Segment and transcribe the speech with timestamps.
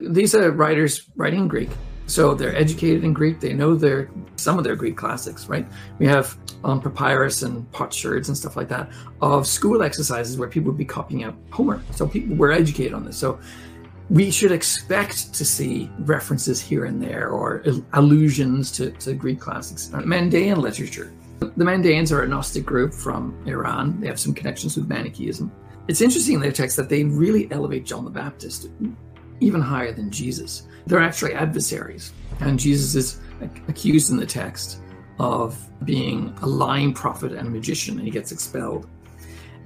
[0.00, 1.70] These are writers writing Greek.
[2.06, 3.38] So they're educated in Greek.
[3.38, 5.66] They know their some of their Greek classics, right?
[6.00, 8.90] We have on um, papyrus and potsherds and stuff like that
[9.22, 11.80] of school exercises where people would be copying out Homer.
[11.92, 13.16] So people were educated on this.
[13.16, 13.38] So
[14.10, 19.88] we should expect to see references here and there or allusions to, to Greek classics.
[19.88, 21.14] Mandaean literature.
[21.38, 24.00] The Mandaeans are a Gnostic group from Iran.
[24.00, 25.52] They have some connections with Manichaeism.
[25.88, 28.68] It's interesting in their text that they really elevate John the Baptist
[29.40, 30.66] even higher than Jesus.
[30.86, 32.12] They're actually adversaries.
[32.40, 33.20] And Jesus is
[33.68, 34.80] accused in the text
[35.18, 38.88] of being a lying prophet and a magician, and he gets expelled.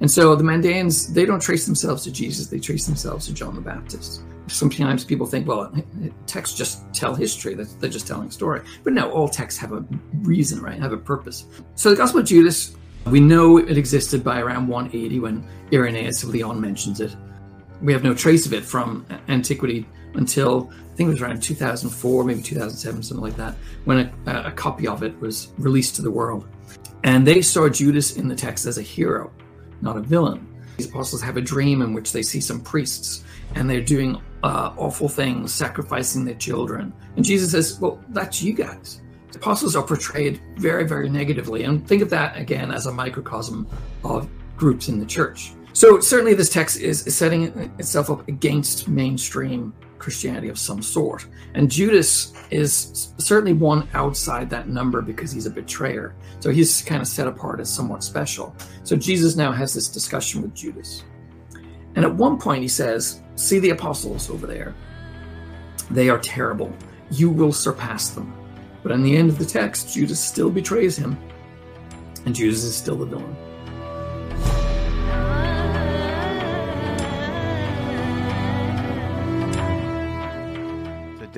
[0.00, 3.54] And so the Mandaeans, they don't trace themselves to Jesus, they trace themselves to John
[3.54, 4.22] the Baptist.
[4.46, 5.72] Sometimes people think, well,
[6.26, 8.62] texts just tell history, they're just telling a story.
[8.84, 9.84] But no, all texts have a
[10.20, 10.80] reason, right?
[10.80, 11.46] Have a purpose.
[11.74, 12.76] So the Gospel of Judas,
[13.06, 17.14] we know it existed by around 180 when Irenaeus of Lyon mentions it.
[17.82, 22.24] We have no trace of it from antiquity until I think it was around 2004,
[22.24, 23.54] maybe 2007, something like that,
[23.84, 26.48] when a, a copy of it was released to the world.
[27.04, 29.32] And they saw Judas in the text as a hero,
[29.80, 30.46] not a villain.
[30.76, 34.72] These apostles have a dream in which they see some priests and they're doing uh,
[34.76, 36.92] awful things, sacrificing their children.
[37.16, 39.00] And Jesus says, Well, that's you guys.
[39.32, 41.64] The apostles are portrayed very, very negatively.
[41.64, 43.68] And think of that again as a microcosm
[44.04, 45.52] of groups in the church.
[45.78, 47.44] So certainly this text is, setting
[47.78, 51.28] itself up against mainstream Christianity of some sort.
[51.54, 56.16] And Judas is certainly one outside that number because he's a betrayer.
[56.40, 58.56] So he's kind of set apart as somewhat special.
[58.82, 61.04] So Jesus now has this discussion with Judas.
[61.94, 64.74] And at one point he says, See the apostles over there.
[65.92, 66.72] They are terrible.
[67.12, 68.34] You will surpass them.
[68.82, 71.16] But in the end of the text, Judas still betrays him.
[72.26, 73.47] And Judas is still the villain.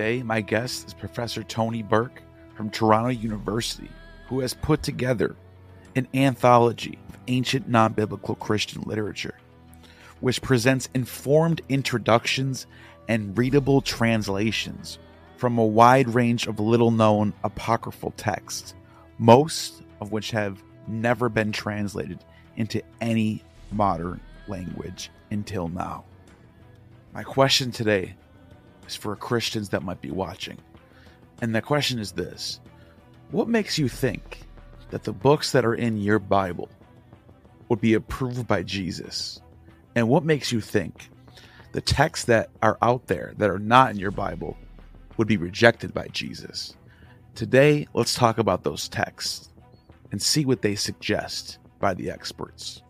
[0.00, 2.22] Today, my guest is Professor Tony Burke
[2.54, 3.90] from Toronto University,
[4.28, 5.36] who has put together
[5.94, 9.34] an anthology of ancient non biblical Christian literature,
[10.20, 12.66] which presents informed introductions
[13.08, 14.98] and readable translations
[15.36, 18.72] from a wide range of little known apocryphal texts,
[19.18, 22.24] most of which have never been translated
[22.56, 24.18] into any modern
[24.48, 26.04] language until now.
[27.12, 28.14] My question today
[28.90, 30.58] is for Christians that might be watching.
[31.40, 32.60] And the question is this
[33.30, 34.42] What makes you think
[34.90, 36.68] that the books that are in your Bible
[37.68, 39.40] would be approved by Jesus?
[39.94, 41.10] And what makes you think
[41.72, 44.56] the texts that are out there that are not in your Bible
[45.16, 46.76] would be rejected by Jesus?
[47.34, 49.48] Today, let's talk about those texts
[50.10, 52.82] and see what they suggest by the experts.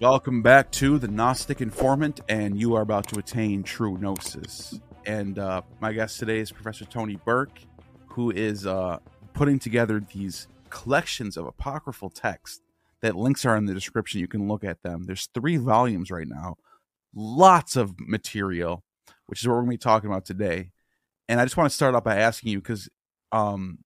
[0.00, 4.80] Welcome back to the Gnostic Informant, and you are about to attain true gnosis.
[5.06, 7.60] And uh, my guest today is Professor Tony Burke,
[8.08, 8.98] who is uh,
[9.32, 12.60] putting together these collections of apocryphal texts
[13.00, 14.20] that links are in the description.
[14.20, 15.04] You can look at them.
[15.04, 16.56] There's three volumes right now,
[17.14, 18.84] lots of material,
[19.26, 20.70] which is what we're going to be talking about today.
[21.28, 22.88] And I just want to start off by asking you because
[23.32, 23.78] um,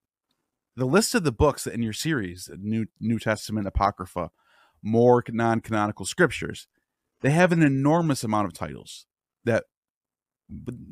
[0.76, 4.30] the list of the books in your series, New New Testament Apocrypha,
[4.82, 6.66] more non-canonical scriptures,
[7.20, 9.06] they have an enormous amount of titles
[9.44, 9.64] that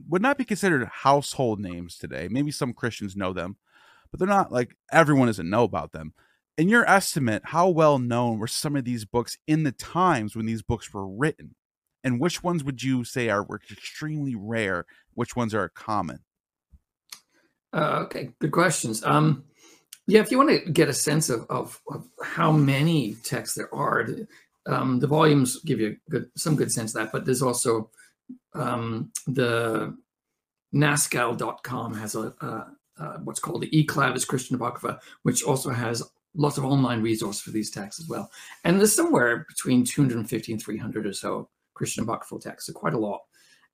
[0.09, 2.29] would not be considered household names today.
[2.31, 3.57] Maybe some Christians know them,
[4.11, 6.15] but they're not like everyone doesn't know about them.
[6.59, 10.47] In your estimate, how well known were some of these books in the times when
[10.47, 11.55] these books were written?
[12.05, 14.87] And which ones would you say are were extremely rare?
[15.15, 16.21] Which ones are common?
[17.73, 19.03] Uh, okay, good questions.
[19.05, 19.45] Um,
[20.07, 23.73] yeah, if you want to get a sense of, of, of how many texts there
[23.75, 24.09] are,
[24.67, 27.13] um, the volumes give you good, some good sense of that.
[27.13, 27.91] But there's also
[28.55, 29.97] um, the
[30.75, 32.67] NASSCAL.com has a, a,
[32.99, 36.03] a, what's called the eClavis Christian Apocrypha, which also has
[36.35, 38.31] lots of online resources for these texts as well.
[38.65, 42.99] And there's somewhere between 250 and 300 or so Christian apocryphal texts, so quite a
[42.99, 43.21] lot.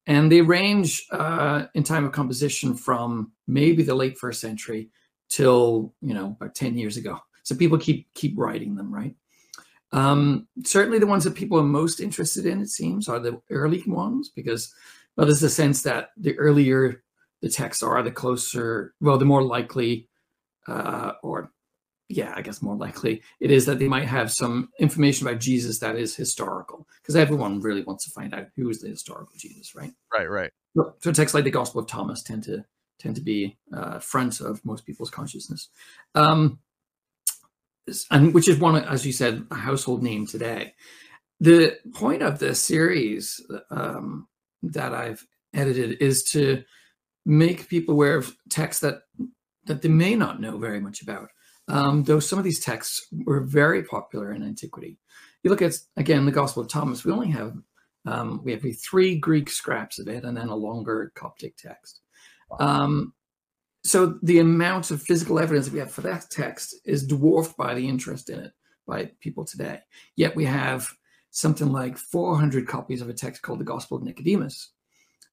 [0.07, 4.91] And they range uh, in time of composition from maybe the late first century
[5.29, 7.19] till you know about 10 years ago.
[7.43, 9.15] So people keep keep writing them, right?
[9.93, 13.83] Um, certainly, the ones that people are most interested in, it seems, are the early
[13.87, 14.73] ones because,
[15.17, 17.03] well, there's a sense that the earlier
[17.41, 20.09] the texts are, the closer, well, the more likely,
[20.67, 21.53] uh, or
[22.09, 25.79] yeah, I guess more likely it is that they might have some information about Jesus
[25.81, 29.75] that is historical because everyone really wants to find out who is the historical Jesus,
[29.75, 29.93] right?
[30.13, 30.51] Right, right.
[30.75, 32.65] So, so texts like the Gospel of Thomas tend to
[32.99, 35.69] tend to be uh, front of most people's consciousness.
[36.15, 36.59] Um,
[38.11, 40.75] and which is one, as you said, a household name today.
[41.41, 43.41] The point of this series
[43.71, 44.27] um,
[44.63, 45.25] that I've
[45.55, 46.63] edited is to
[47.25, 49.03] make people aware of texts that
[49.67, 51.29] that they may not know very much about.
[51.69, 54.99] Um, though some of these texts were very popular in antiquity.
[55.43, 57.05] You look at again the Gospel of Thomas.
[57.05, 57.55] We only have
[58.07, 62.01] um, we have three Greek scraps of it, and then a longer Coptic text.
[62.59, 63.13] Um,
[63.89, 67.89] so the amount of physical evidence we have for that text is dwarfed by the
[67.89, 68.53] interest in it
[68.87, 69.81] by people today.
[70.17, 70.93] Yet we have
[71.31, 74.73] something like 400 copies of a text called the Gospel of Nicodemus,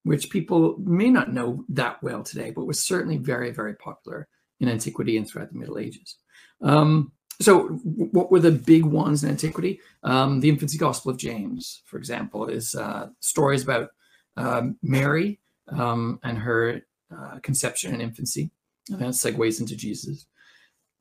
[0.03, 4.27] which people may not know that well today, but was certainly very, very popular
[4.59, 6.17] in antiquity and throughout the Middle Ages.
[6.61, 7.11] Um,
[7.41, 9.81] so, what were the big ones in antiquity?
[10.03, 13.89] Um, the infancy Gospel of James, for example, is uh, stories about
[14.37, 16.81] um, Mary um, and her
[17.11, 18.51] uh, conception and infancy,
[18.89, 20.27] and then segues into Jesus.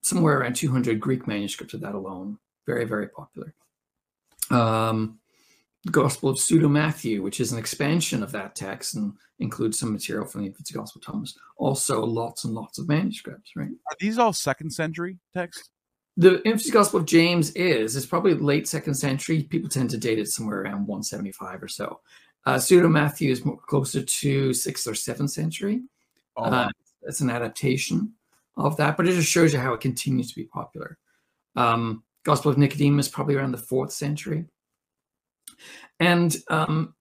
[0.03, 2.39] Somewhere around 200 Greek manuscripts of that alone.
[2.67, 3.55] Very, very popular.
[4.51, 5.19] Um,
[5.91, 10.27] Gospel of Pseudo Matthew, which is an expansion of that text and includes some material
[10.27, 11.37] from the Infancy Gospel of Thomas.
[11.59, 13.69] Also, lots and lots of manuscripts, right?
[13.69, 15.69] Are these all second century texts?
[16.17, 17.97] The Infancy Gospel of James is.
[17.97, 19.43] It's probably late second century.
[19.43, 22.01] People tend to date it somewhere around 175 or so.
[22.47, 25.83] Uh, Pseudo Matthew is more closer to sixth or seventh century.
[26.37, 26.65] Oh, wow.
[26.65, 26.69] uh,
[27.03, 28.13] it's an adaptation
[28.57, 30.99] of that, but it just shows you how it continues to be popular.
[31.57, 34.47] Um, Gospel of Nicodemus probably around the fourth century.
[36.01, 36.95] And um,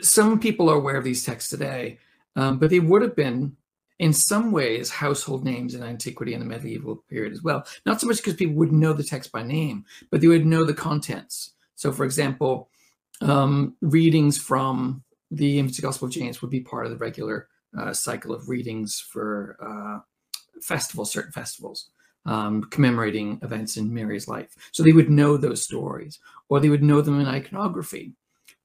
[0.00, 1.98] some people are aware of these texts today,
[2.36, 3.56] um, but they would have been,
[3.98, 7.64] in some ways, household names in antiquity and the medieval period as well.
[7.86, 10.64] Not so much because people would know the text by name, but they would know
[10.64, 11.52] the contents.
[11.74, 12.68] So, for example,
[13.20, 17.48] um, readings from the Gospel of James would be part of the regular
[17.78, 20.00] uh, cycle of readings for uh,
[20.60, 21.90] festivals, certain festivals
[22.26, 24.54] um, commemorating events in Mary's life.
[24.72, 28.12] So they would know those stories, or they would know them in iconography.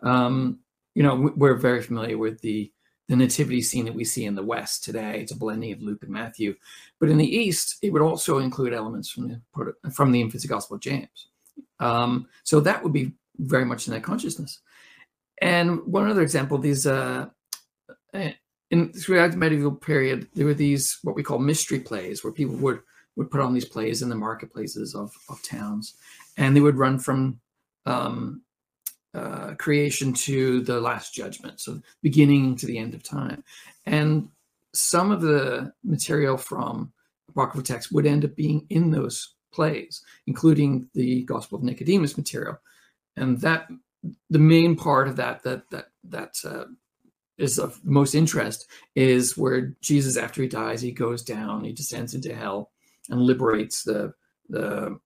[0.02, 0.60] Um,
[0.94, 2.72] you know, we're very familiar with the
[3.10, 5.22] the nativity scene that we see in the West today.
[5.22, 6.56] It's a blending of Luke and Matthew,
[7.00, 10.76] but in the East, it would also include elements from the from the infancy Gospel
[10.76, 11.28] of James.
[11.80, 14.60] Um, so that would be very much in that consciousness.
[15.42, 17.28] And one other example, these uh,
[18.14, 18.34] eh,
[18.72, 22.56] in throughout the medieval period, there were these what we call mystery plays, where people
[22.56, 22.80] would
[23.16, 25.96] would put on these plays in the marketplaces of, of towns,
[26.38, 27.40] and they would run from
[27.86, 28.42] um,
[29.14, 33.44] uh, creation to the last judgment, so beginning to the end of time.
[33.86, 34.30] And
[34.74, 36.94] some of the material from
[37.30, 42.60] apocryphal text would end up being in those plays, including the Gospel of Nicodemus material,
[43.16, 43.68] and that
[44.30, 46.66] the main part of that that that that uh,
[47.38, 52.14] is of most interest is where Jesus, after he dies, he goes down, he descends
[52.14, 52.72] into hell,
[53.10, 54.14] and liberates the
[54.50, 55.00] the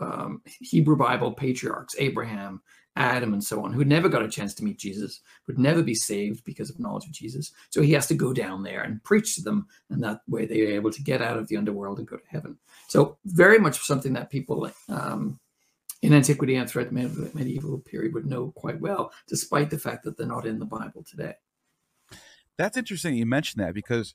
[0.00, 2.60] um, Hebrew Bible patriarchs, Abraham,
[2.96, 5.94] Adam, and so on, who never got a chance to meet Jesus, would never be
[5.94, 7.52] saved because of knowledge of Jesus.
[7.70, 10.60] So he has to go down there and preach to them, and that way they
[10.62, 12.58] are able to get out of the underworld and go to heaven.
[12.88, 15.38] So very much something that people um,
[16.02, 20.16] in antiquity and throughout the medieval period would know quite well, despite the fact that
[20.16, 21.34] they're not in the Bible today.
[22.56, 24.14] That's interesting you mentioned that because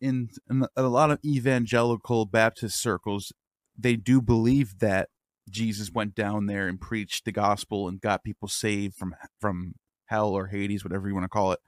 [0.00, 3.32] in, in a lot of evangelical Baptist circles,
[3.76, 5.08] they do believe that
[5.50, 9.74] Jesus went down there and preached the gospel and got people saved from from
[10.06, 11.60] hell or Hades, whatever you want to call it.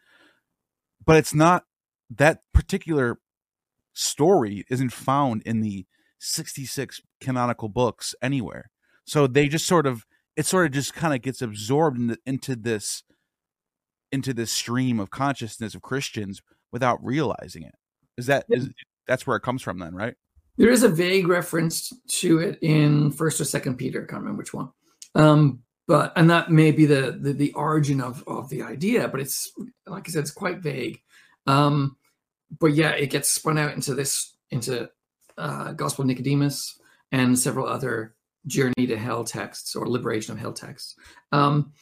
[1.04, 1.64] But it's not
[2.10, 3.19] that particular
[3.93, 5.86] story isn't found in the
[6.19, 8.70] 66 canonical books anywhere.
[9.05, 10.05] So they just sort of
[10.36, 13.03] it sort of just kind of gets absorbed into, into this
[14.12, 17.74] into this stream of consciousness of Christians without realizing it.
[18.17, 18.70] Is that is
[19.06, 20.14] that's where it comes from then, right?
[20.56, 24.02] There is a vague reference to it in First or Second Peter.
[24.02, 24.70] I can't remember which one.
[25.14, 29.20] Um, but and that may be the, the, the origin of of the idea, but
[29.20, 29.50] it's
[29.86, 31.00] like I said, it's quite vague.
[31.46, 31.96] Um,
[32.58, 34.90] but yeah, it gets spun out into this into
[35.38, 36.79] uh, Gospel Nicodemus
[37.10, 38.14] and several other
[38.46, 40.94] journey to hell texts or liberation of hell texts.
[41.32, 41.72] Um,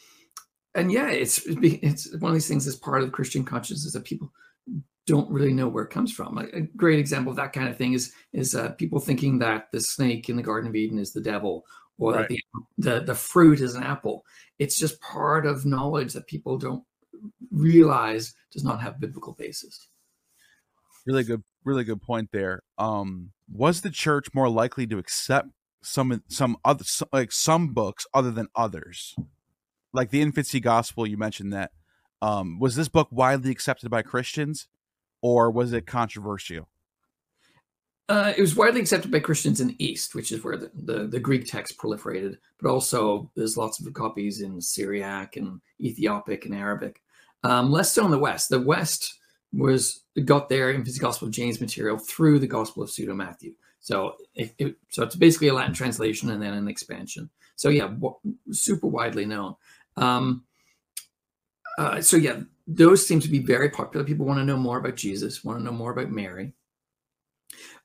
[0.79, 4.33] and yeah, it's it's one of these things that's part of Christian consciousness that people
[5.07, 6.39] don't really know where it comes from.
[6.39, 9.81] A, great example of that kind of thing is is uh, people thinking that the
[9.81, 11.65] snake in the Garden of Eden is the devil,
[11.99, 12.29] or right.
[12.29, 12.39] that
[12.79, 14.25] the, the the fruit is an apple.
[14.59, 16.85] It's just part of knowledge that people don't
[17.51, 19.89] realize does not have biblical basis.
[21.07, 22.63] Really good, really good point there.
[22.77, 25.49] Um, was the church more likely to accept
[25.83, 29.17] some some other like some books other than others,
[29.93, 31.07] like the infancy gospel?
[31.07, 31.73] You mentioned that.
[32.21, 34.69] Um, was this book widely accepted by Christians?
[35.23, 36.69] or was it controversial?
[38.09, 41.07] Uh, it was widely accepted by Christians in the East, which is where the, the,
[41.07, 46.55] the, Greek text proliferated, but also there's lots of copies in Syriac and Ethiopic and
[46.55, 47.03] Arabic.
[47.45, 48.49] Um, less so in the West.
[48.49, 49.19] The West
[49.53, 53.53] was got their infancy Gospel of James material through the Gospel of Pseudo Matthew.
[53.81, 57.29] So it, it, so it's basically a Latin translation and then an expansion.
[57.57, 58.17] So yeah, w-
[58.53, 59.55] super widely known.
[59.99, 60.45] Um,
[61.79, 64.05] uh, so yeah, those seem to be very popular.
[64.05, 66.55] People want to know more about Jesus, want to know more about Mary,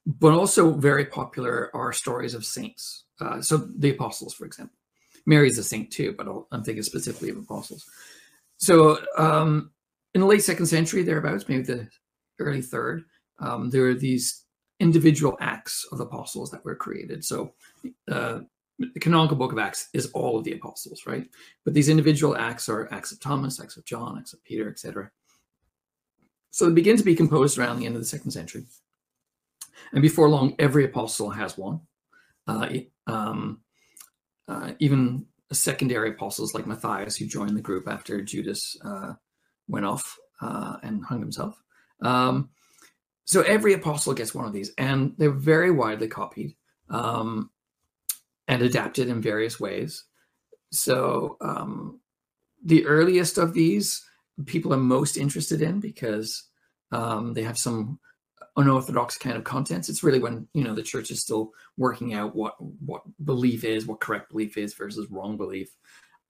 [0.06, 3.06] but also very popular are stories of saints.
[3.22, 4.76] Uh, so the apostles, for example,
[5.26, 7.86] Mary's a saint too, but i am thinking specifically of apostles.
[8.58, 9.72] So um,
[10.14, 11.88] in the late second century, thereabouts, maybe the
[12.40, 13.04] early third,
[13.40, 14.44] um, there are these
[14.80, 17.24] individual acts of the apostles that were created.
[17.24, 17.54] So
[18.12, 18.40] uh,
[18.80, 21.28] the canonical book of Acts is all of the apostles, right?
[21.64, 25.12] But these individual acts are Acts of Thomas, Acts of John, Acts of Peter, etc.
[26.52, 28.66] So they begin to be composed around the end of the second century.
[29.92, 31.82] And before long, every apostle has one.
[32.48, 32.68] Uh,
[33.08, 33.62] um,
[34.48, 39.14] uh, even secondary apostles like Matthias, who joined the group after Judas uh,
[39.68, 41.62] went off uh, and hung himself.
[42.02, 42.50] Um,
[43.26, 46.56] so every apostle gets one of these, and they're very widely copied
[46.90, 47.50] um,
[48.48, 50.06] and adapted in various ways.
[50.72, 52.00] So um,
[52.64, 54.04] the earliest of these
[54.46, 56.44] people are most interested in because
[56.92, 58.00] um, they have some
[58.56, 59.90] unorthodox kind of contents.
[59.90, 63.86] It's really when you know the church is still working out what what belief is,
[63.86, 65.76] what correct belief is versus wrong belief.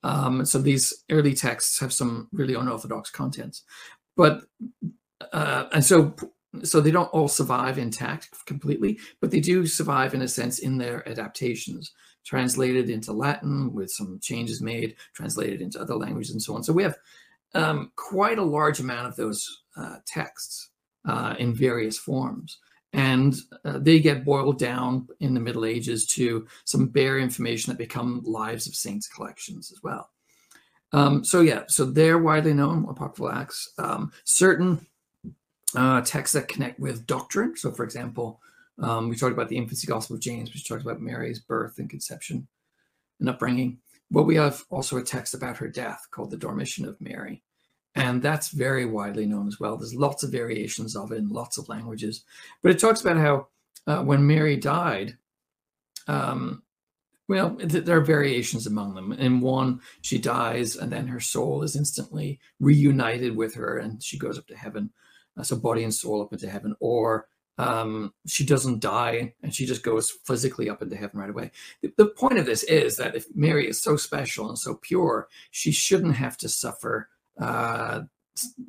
[0.04, 3.64] Um, so these early texts have some really unorthodox contents,
[4.18, 4.44] but
[5.32, 6.16] uh, and so
[6.62, 10.78] so they don't all survive intact completely, but they do survive in a sense in
[10.78, 11.92] their adaptations,
[12.26, 16.64] translated into Latin with some changes made, translated into other languages and so on.
[16.64, 16.98] So we have
[17.56, 20.70] um, quite a large amount of those uh, texts
[21.06, 22.60] uh, in various forms.
[22.94, 27.80] And uh, they get boiled down in the Middle Ages to some bare information that
[27.80, 30.12] become Lives of Saints collections as well.
[30.92, 33.74] Um, so yeah, so they're widely known, apocryphal acts.
[33.80, 34.86] Um, certain
[35.76, 37.56] uh, texts that connect with doctrine.
[37.56, 38.40] So, for example,
[38.80, 41.90] um, we talked about the infancy gospel of James, which talks about Mary's birth and
[41.90, 42.48] conception
[43.20, 43.80] and upbringing.
[44.12, 47.44] Well, we have also a text about her death called the Dormition of Mary.
[47.96, 49.78] And that's very widely known as well.
[49.78, 52.24] There's lots of variations of it in lots of languages.
[52.62, 53.48] But it talks about how
[53.86, 55.18] uh, when Mary died,
[56.08, 56.64] um,
[57.28, 59.14] well, th- there are variations among them.
[59.14, 64.18] In one, she dies, and then her soul is instantly reunited with her, and she
[64.18, 64.92] goes up to heaven.
[65.42, 66.76] So body and soul up into heaven.
[66.80, 71.52] Or um, she doesn't die, and she just goes physically up into heaven right away.
[71.82, 75.28] The, the point of this is that if Mary is so special and so pure,
[75.52, 77.10] she shouldn't have to suffer
[77.40, 78.02] uh,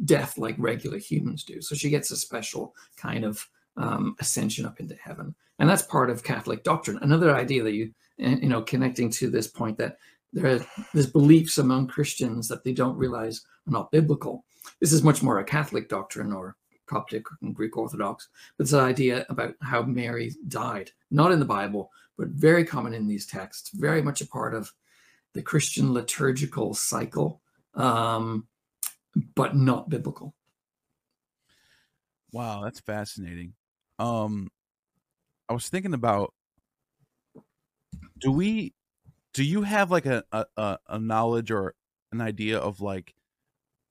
[0.04, 1.60] death like regular humans do.
[1.62, 6.10] So she gets a special kind of um, ascension up into heaven, and that's part
[6.10, 6.98] of Catholic doctrine.
[7.00, 9.96] Another idea that you you know connecting to this point that
[10.32, 14.44] there are there's beliefs among Christians that they don't realize are not biblical.
[14.80, 16.56] This is much more a Catholic doctrine or
[16.86, 21.44] Coptic and Greek Orthodox, but it's an idea about how Mary died, not in the
[21.44, 24.72] Bible, but very common in these texts, very much a part of
[25.32, 27.40] the Christian liturgical cycle.
[27.74, 28.46] Um,
[29.34, 30.34] but not biblical.
[32.32, 33.54] Wow, that's fascinating.
[33.98, 34.50] Um
[35.48, 36.32] I was thinking about
[38.18, 38.74] do we
[39.34, 41.74] do you have like a, a, a knowledge or
[42.12, 43.14] an idea of like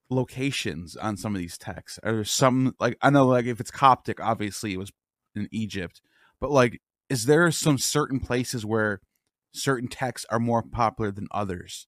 [0.09, 1.99] locations on some of these texts?
[2.03, 4.91] Are there some like I know like if it's Coptic, obviously it was
[5.35, 6.01] in Egypt,
[6.39, 6.79] but like
[7.09, 8.99] is there some certain places where
[9.53, 11.87] certain texts are more popular than others?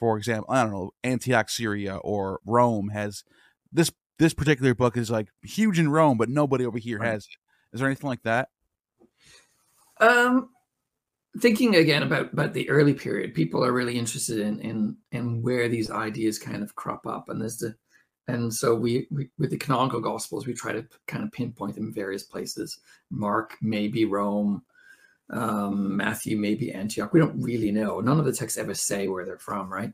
[0.00, 3.22] for example, I don't know, Antioch, Syria, or Rome has
[3.70, 3.92] this.
[4.18, 7.38] This particular book is like huge in Rome, but nobody over here has it.
[7.72, 8.50] Is there anything like that?
[9.98, 10.50] Um,
[11.38, 15.68] thinking again about about the early period, people are really interested in in in where
[15.68, 17.74] these ideas kind of crop up, and there's the
[18.28, 21.86] and so we, we, with the canonical gospels we try to kind of pinpoint them
[21.86, 22.78] in various places
[23.10, 24.62] mark maybe rome
[25.30, 27.12] um, Matthew, maybe Antioch.
[27.12, 28.00] We don't really know.
[28.00, 29.92] None of the texts ever say where they're from, right?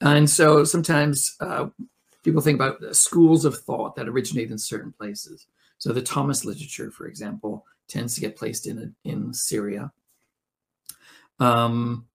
[0.00, 1.68] And so sometimes uh,
[2.22, 5.46] people think about schools of thought that originate in certain places.
[5.78, 9.92] So the Thomas literature, for example, tends to get placed in in Syria.
[11.40, 12.06] Um,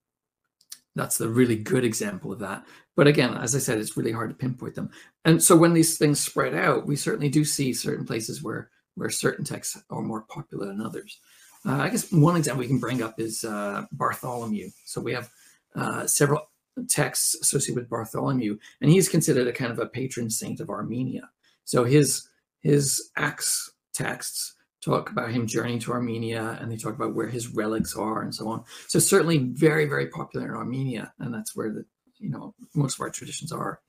[0.96, 2.66] that's the really good example of that.
[2.96, 4.90] But again, as I said, it's really hard to pinpoint them.
[5.26, 9.10] And so when these things spread out, we certainly do see certain places where where
[9.10, 11.20] certain texts are more popular than others.
[11.66, 14.70] Uh, I guess one example we can bring up is uh, Bartholomew.
[14.86, 15.30] So we have
[15.76, 16.50] uh, several
[16.88, 21.30] texts associated with Bartholomew, and he's considered a kind of a patron saint of Armenia.
[21.66, 22.30] So his
[22.62, 24.56] his Acts texts
[24.86, 28.34] talk about him journeying to Armenia, and they talk about where his relics are, and
[28.34, 28.64] so on.
[28.88, 31.86] So certainly very very popular in Armenia, and that's where the
[32.20, 33.82] you know most of our traditions are.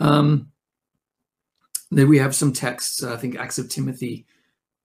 [0.00, 0.52] Um,
[1.90, 3.02] then we have some texts.
[3.02, 4.26] Uh, I think Acts of Timothy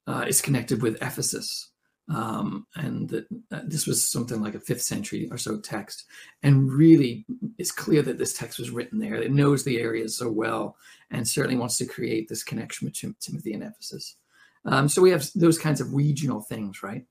[0.07, 1.69] uh, is connected with Ephesus.
[2.09, 6.05] Um, and uh, this was something like a fifth century or so text.
[6.41, 7.25] And really,
[7.57, 9.15] it's clear that this text was written there.
[9.15, 10.77] It knows the area so well
[11.11, 14.15] and certainly wants to create this connection Tim- Timothy and Ephesus.
[14.67, 17.05] Um, so we have those kinds of regional things, right?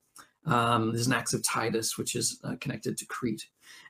[0.44, 3.46] Um, there's an Acts of Titus, which is uh, connected to Crete.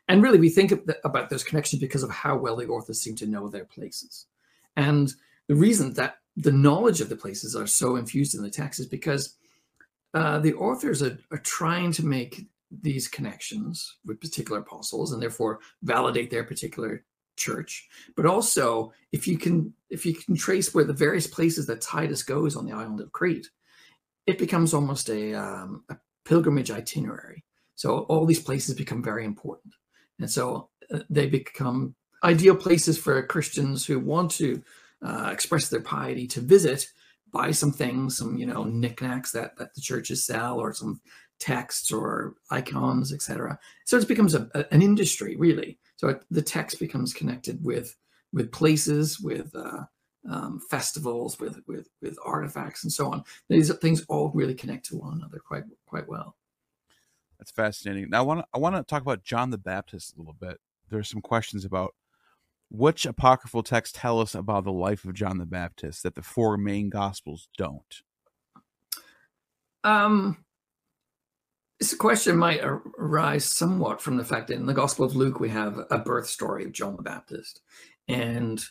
[0.08, 0.72] And really, we think
[1.04, 4.26] about those connections because of how well the authors seem to know their places.
[4.76, 5.12] And
[5.48, 8.86] the reason that the knowledge of the places are so infused in the text is
[8.86, 9.36] because
[10.14, 12.46] uh, the authors are, are trying to make
[12.82, 17.04] these connections with particular apostles and therefore validate their particular
[17.36, 21.80] church but also if you can if you can trace where the various places that
[21.80, 23.48] titus goes on the island of crete
[24.26, 29.74] it becomes almost a, um, a pilgrimage itinerary so all these places become very important
[30.18, 34.62] and so uh, they become ideal places for christians who want to
[35.02, 36.88] uh, express their piety to visit,
[37.32, 41.00] buy some things, some you know knickknacks that that the churches sell, or some
[41.38, 43.58] texts or icons, etc.
[43.84, 45.78] So it becomes a, an industry really.
[45.96, 47.96] So it, the text becomes connected with
[48.32, 49.84] with places, with uh,
[50.28, 53.24] um, festivals, with with with artifacts, and so on.
[53.48, 56.36] These things all really connect to one another quite quite well.
[57.38, 58.10] That's fascinating.
[58.10, 60.58] Now I want to I want to talk about John the Baptist a little bit.
[60.88, 61.94] There are some questions about
[62.70, 66.56] which apocryphal texts tell us about the life of John the Baptist that the four
[66.56, 68.02] main gospels don't?
[69.84, 70.44] Um,
[71.78, 75.50] this question might arise somewhat from the fact that in the Gospel of Luke we
[75.50, 77.60] have a birth story of John the Baptist,
[78.08, 78.64] and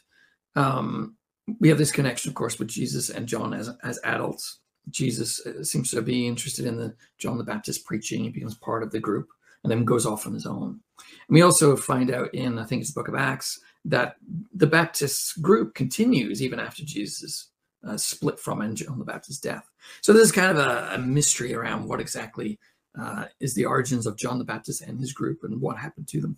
[0.55, 1.15] um,
[1.59, 4.59] we have this connection, of course, with Jesus and John as as adults.
[4.89, 8.81] Jesus uh, seems to be interested in the John the Baptist preaching; he becomes part
[8.81, 9.27] of the group,
[9.63, 10.79] and then goes off on his own.
[11.27, 14.15] And we also find out in I think it's the Book of Acts that
[14.53, 17.50] the Baptist group continues even after Jesus
[17.88, 19.69] uh, split from and John the Baptist's death.
[20.01, 22.57] So there's kind of a, a mystery around what exactly
[22.99, 26.21] uh, is the origins of John the Baptist and his group and what happened to
[26.21, 26.38] them.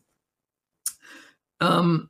[1.60, 2.10] Um,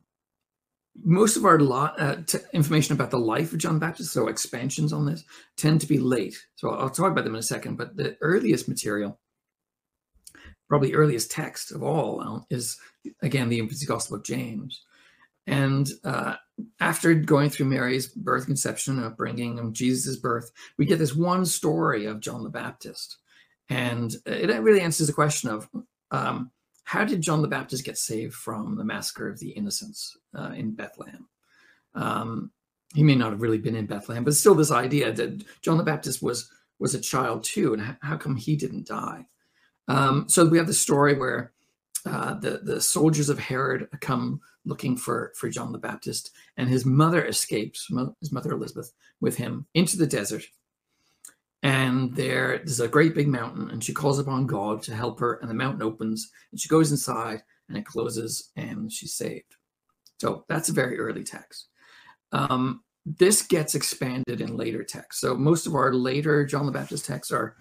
[1.04, 4.92] most of our uh, t- information about the life of John the Baptist, so expansions
[4.92, 5.24] on this,
[5.56, 6.38] tend to be late.
[6.56, 7.78] So I'll talk about them in a second.
[7.78, 9.20] But the earliest material,
[10.68, 12.78] probably earliest text of all, uh, is
[13.22, 14.84] again the infancy Gospel of James.
[15.46, 16.36] And uh,
[16.82, 22.06] after going through Mary's birth, conception, upbringing, and Jesus' birth, we get this one story
[22.06, 23.18] of John the Baptist.
[23.70, 25.70] And it really answers the question of
[26.12, 26.52] um,
[26.84, 30.72] how did John the Baptist get saved from the massacre of the innocents uh, in
[30.72, 31.28] Bethlehem?
[31.96, 32.52] Um,
[32.96, 35.84] he may not have really been in Bethlehem, but still, this idea that John the
[35.84, 36.50] Baptist was
[36.80, 39.26] was a child too, and how come he didn't die?
[39.88, 41.52] Um, so we have the story where
[42.06, 46.86] uh, the the soldiers of Herod come looking for for John the Baptist, and his
[46.86, 50.46] mother escapes, his mother Elizabeth, with him into the desert.
[51.64, 55.36] And there, there's a great big mountain, and she calls upon God to help her,
[55.42, 59.56] and the mountain opens, and she goes inside, and it closes, and she's saved.
[60.20, 61.68] So that's a very early text.
[62.32, 65.22] Um, this gets expanded in later texts.
[65.22, 67.56] So most of our later John the Baptist texts are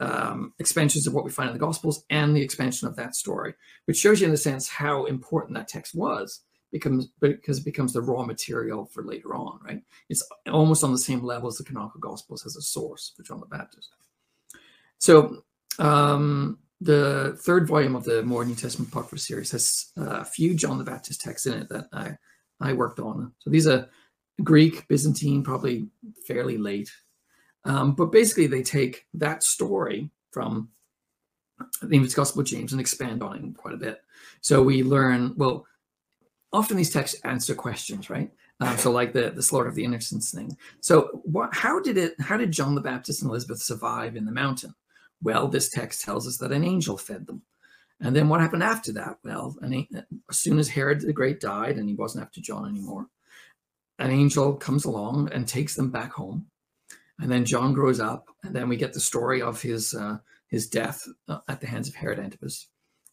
[0.00, 3.54] um, expansions of what we find in the Gospels and the expansion of that story,
[3.86, 6.40] which shows you, in a sense, how important that text was,
[6.72, 9.58] becomes because it becomes the raw material for later on.
[9.64, 9.82] Right?
[10.08, 13.40] It's almost on the same level as the canonical Gospels as a source for John
[13.40, 13.94] the Baptist.
[14.98, 15.42] So
[15.78, 20.78] um, the third volume of the More New Testament Apocrypha series has a few John
[20.78, 22.16] the Baptist texts in it that I
[22.60, 23.32] I worked on.
[23.40, 23.88] So these are
[24.42, 25.88] Greek, Byzantine, probably
[26.26, 26.90] fairly late
[27.66, 30.68] um, but basically, they take that story from
[31.82, 34.00] the Gospel of James and expand on it quite a bit.
[34.40, 35.66] So we learn, well,
[36.56, 38.30] often these texts answer questions, right?
[38.60, 40.56] Um, so like the the slaughter of the innocents thing.
[40.80, 41.54] So what?
[41.54, 42.14] How did it?
[42.20, 44.74] How did John the Baptist and Elizabeth survive in the mountain?
[45.22, 47.42] Well, this text tells us that an angel fed them.
[48.00, 49.18] And then what happened after that?
[49.24, 49.86] Well, an,
[50.30, 53.06] as soon as Herod the Great died and he wasn't after John anymore,
[53.98, 56.46] an angel comes along and takes them back home
[57.18, 60.68] and then John grows up, and then we get the story of his uh, his
[60.68, 62.68] death uh, at the hands of Herod Antipas,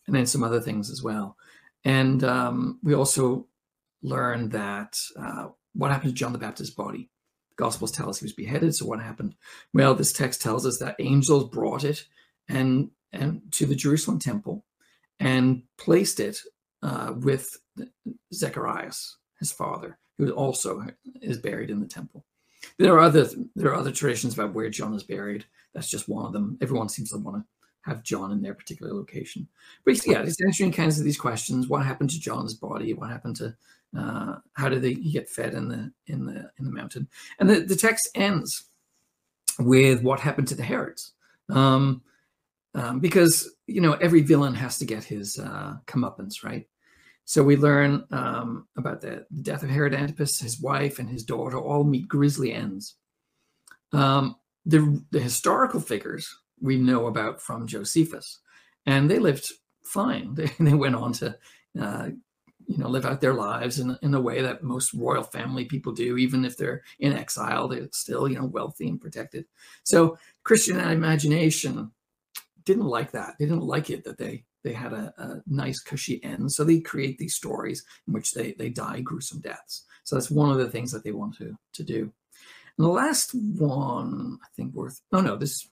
[0.07, 1.37] and then some other things as well.
[1.85, 3.47] And um, we also
[4.01, 7.09] learn that uh, what happened to John the Baptist's body.
[7.49, 8.75] The Gospels tell us he was beheaded.
[8.75, 9.35] So what happened?
[9.73, 12.05] Well, this text tells us that angels brought it
[12.47, 14.65] and and to the Jerusalem temple
[15.19, 16.39] and placed it
[16.81, 17.57] uh, with
[18.33, 20.83] Zacharias, his father, who also
[21.21, 22.25] is buried in the temple.
[22.79, 25.45] There are other there are other traditions about where John is buried.
[25.73, 26.57] That's just one of them.
[26.61, 27.45] Everyone seems to want to
[27.83, 29.47] have John in their particular location.
[29.85, 32.93] But yeah, it's answering kinds of these questions: what happened to John's body?
[32.93, 33.55] What happened to
[33.97, 37.07] uh, how did they get fed in the in the in the mountain?
[37.39, 38.65] And the, the text ends
[39.59, 41.13] with what happened to the Herods,
[41.49, 42.01] um,
[42.73, 46.67] um, because you know every villain has to get his uh, comeuppance, right?
[47.25, 51.23] So we learn um, about the, the, death of Herod Antipas, his wife and his
[51.23, 52.95] daughter all meet grisly ends.
[53.93, 58.39] Um, the, the historical figures we know about from Josephus,
[58.85, 59.51] and they lived
[59.83, 60.33] fine.
[60.35, 61.37] They, they went on to,
[61.79, 62.09] uh,
[62.65, 65.91] you know, live out their lives in, in a way that most royal family people
[65.91, 69.45] do, even if they're in exile, they're still, you know, wealthy and protected.
[69.83, 71.91] So Christian imagination
[72.63, 73.35] didn't like that.
[73.37, 76.49] They didn't like it that they they had a, a, nice cushy end.
[76.49, 79.83] So they create these stories in which they they die gruesome deaths.
[80.05, 82.11] So that's one of the things that they want to to do.
[82.77, 85.67] And the last one, I think worth oh no, this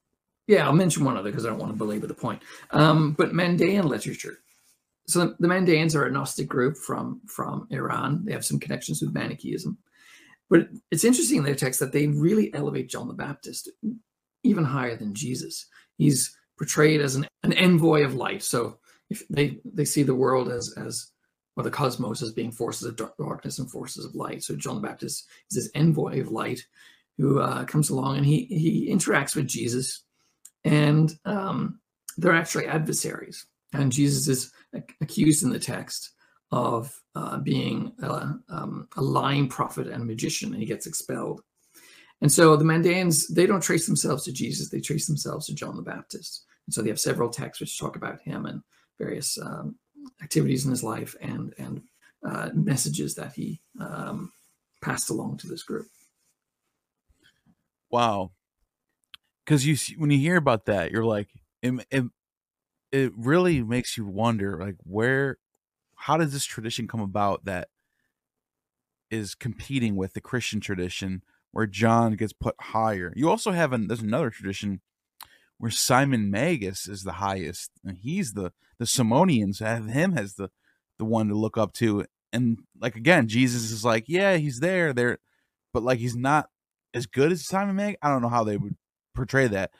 [0.51, 2.41] yeah, I'll mention one other because I don't want to belabor the point.
[2.71, 4.39] Um, but Mandaean literature.
[5.07, 8.25] So the Mandaeans are a Gnostic group from from Iran.
[8.25, 9.77] They have some connections with Manichaeism.
[10.49, 13.69] But it's interesting in their text that they really elevate John the Baptist
[14.43, 15.67] even higher than Jesus.
[15.97, 18.43] He's portrayed as an, an envoy of light.
[18.43, 21.11] So if they they see the world as as
[21.55, 24.43] or the cosmos as being forces of darkness and forces of light.
[24.43, 26.65] So John the Baptist is this envoy of light
[27.17, 30.03] who uh, comes along and he he interacts with Jesus,
[30.63, 31.79] and um,
[32.17, 33.45] they're actually adversaries.
[33.73, 34.51] And Jesus is
[35.01, 36.11] accused in the text
[36.51, 41.41] of uh, being a, um, a, lying prophet and magician, and he gets expelled.
[42.21, 45.77] And so the Mandaeans they don't trace themselves to Jesus; they trace themselves to John
[45.77, 46.45] the Baptist.
[46.67, 48.61] And so they have several texts which talk about him and
[48.99, 49.75] various um,
[50.21, 51.81] activities in his life and and
[52.27, 54.31] uh, messages that he um,
[54.81, 55.87] passed along to this group.
[57.89, 58.31] Wow,
[59.45, 61.29] because you when you hear about that, you're like,
[61.61, 62.05] it, it,
[62.91, 65.37] it really makes you wonder, like where,
[65.95, 67.69] how does this tradition come about that
[69.09, 73.13] is competing with the Christian tradition where John gets put higher?
[73.15, 74.81] You also have an, there's another tradition
[75.57, 80.49] where Simon Magus is the highest, and he's the the Simonians have him as the
[80.97, 82.05] the one to look up to.
[82.33, 85.19] And like again, Jesus is like, yeah, he's there, there,
[85.73, 86.49] but like he's not
[86.93, 87.97] as good as Simon Mag.
[88.01, 88.75] I don't know how they would
[89.13, 89.71] portray that.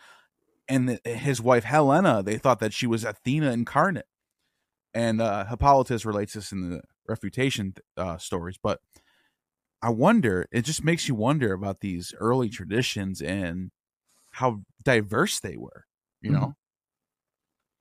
[0.68, 4.06] And the, his wife Helena, they thought that she was Athena incarnate,
[4.94, 8.58] and uh, Hippolytus relates this in the refutation uh, stories.
[8.62, 8.80] But
[9.82, 13.72] I wonder, it just makes you wonder about these early traditions and
[14.32, 15.86] how diverse they were,
[16.22, 16.40] you know?
[16.40, 16.52] Mm-hmm.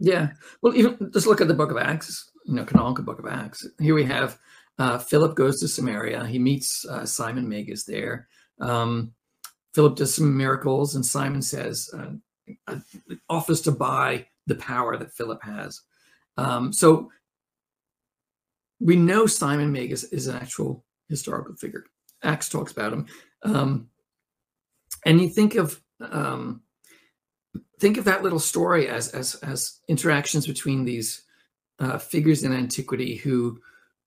[0.01, 0.29] Yeah.
[0.63, 3.69] Well, even just look at the book of Acts, you know, canonical book of Acts.
[3.79, 4.39] Here we have
[4.79, 6.27] uh, Philip goes to Samaria.
[6.27, 8.27] He meets uh, Simon Magus there.
[8.61, 9.13] Um,
[9.75, 11.91] Philip does some miracles, and Simon says,
[12.67, 12.79] uh,
[13.29, 15.81] offers to buy the power that Philip has.
[16.37, 17.11] Um, so
[18.81, 21.85] we know Simon Magus is an actual historical figure.
[22.23, 23.07] Acts talks about him.
[23.43, 23.89] Um,
[25.05, 26.63] and you think of um,
[27.79, 31.23] think of that little story as as as interactions between these
[31.79, 33.61] uh, figures in antiquity who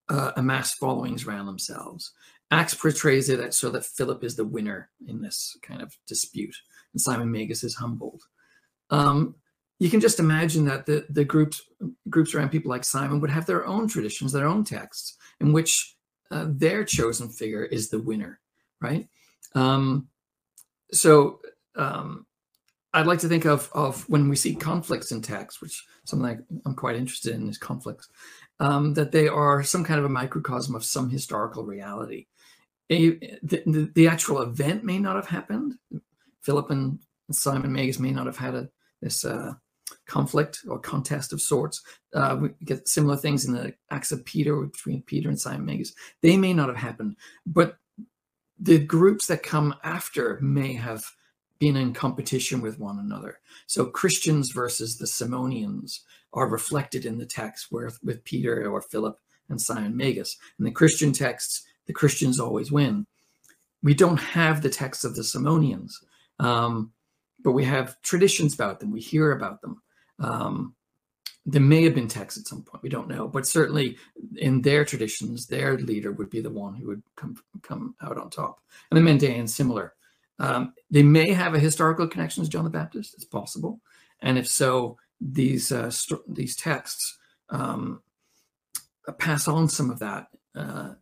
[0.09, 2.11] uh, amass followings around themselves.
[2.53, 6.55] Acts portrays it so that Philip is the winner in this kind of dispute,
[6.93, 8.21] and Simon Magus is humbled.
[8.91, 9.35] Um,
[9.79, 11.61] you can just imagine that the the groups
[12.09, 15.95] groups around people like Simon would have their own traditions, their own texts, in which
[16.29, 18.39] uh, their chosen figure is the winner,
[18.79, 19.07] right?
[19.55, 20.07] Um,
[20.91, 21.39] so
[21.75, 22.27] um,
[22.93, 26.75] I'd like to think of of when we see conflicts in text, which something I'm
[26.75, 28.09] quite interested in is conflicts,
[28.59, 32.27] um, that they are some kind of a microcosm of some historical reality.
[32.89, 35.75] The, the, actual event may not have happened.
[36.41, 36.99] Philip and
[37.31, 38.69] Simon Magus may not have had a,
[39.01, 39.53] this uh,
[40.05, 41.81] conflict or contest of sorts.
[42.13, 45.93] Uh, we get similar things in the Acts of Peter between Peter and Simon Magus.
[46.21, 47.15] They may not have happened,
[47.45, 47.77] but
[48.59, 51.03] the groups that come after may have
[51.59, 53.39] been in competition with one another.
[53.67, 55.99] So Christians versus the Simonians
[56.33, 59.17] are reflected in the text where, with Peter or Philip
[59.49, 60.37] and Simon Magus.
[60.59, 63.05] In the Christian texts, the Christians always win.
[63.81, 65.93] We don't have the texts of the Simonians,
[66.39, 66.91] um,
[67.43, 68.91] but we have traditions about them.
[68.91, 69.81] We hear about them.
[70.19, 70.75] Um,
[71.45, 72.83] there may have been texts at some point.
[72.83, 73.97] We don't know, but certainly
[74.37, 78.29] in their traditions, their leader would be the one who would come come out on
[78.29, 78.61] top.
[78.89, 79.93] And the Mandaeans similar.
[80.39, 83.13] Um, they may have a historical connection to John the Baptist.
[83.15, 83.81] It's possible,
[84.21, 87.17] and if so, these uh, st- these texts
[87.49, 88.01] um,
[89.19, 90.93] pass on some of that uh,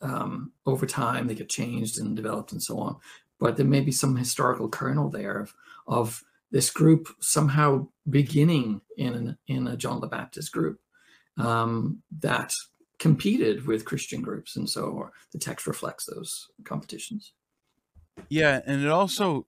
[0.00, 1.26] um, over time.
[1.26, 2.96] They get changed and developed and so on.
[3.38, 5.54] But there may be some historical kernel there of,
[5.86, 10.80] of this group somehow beginning in in a John the Baptist group
[11.36, 12.52] um, that
[12.98, 17.32] competed with Christian groups, and so the text reflects those competitions.
[18.28, 19.46] Yeah, and it also,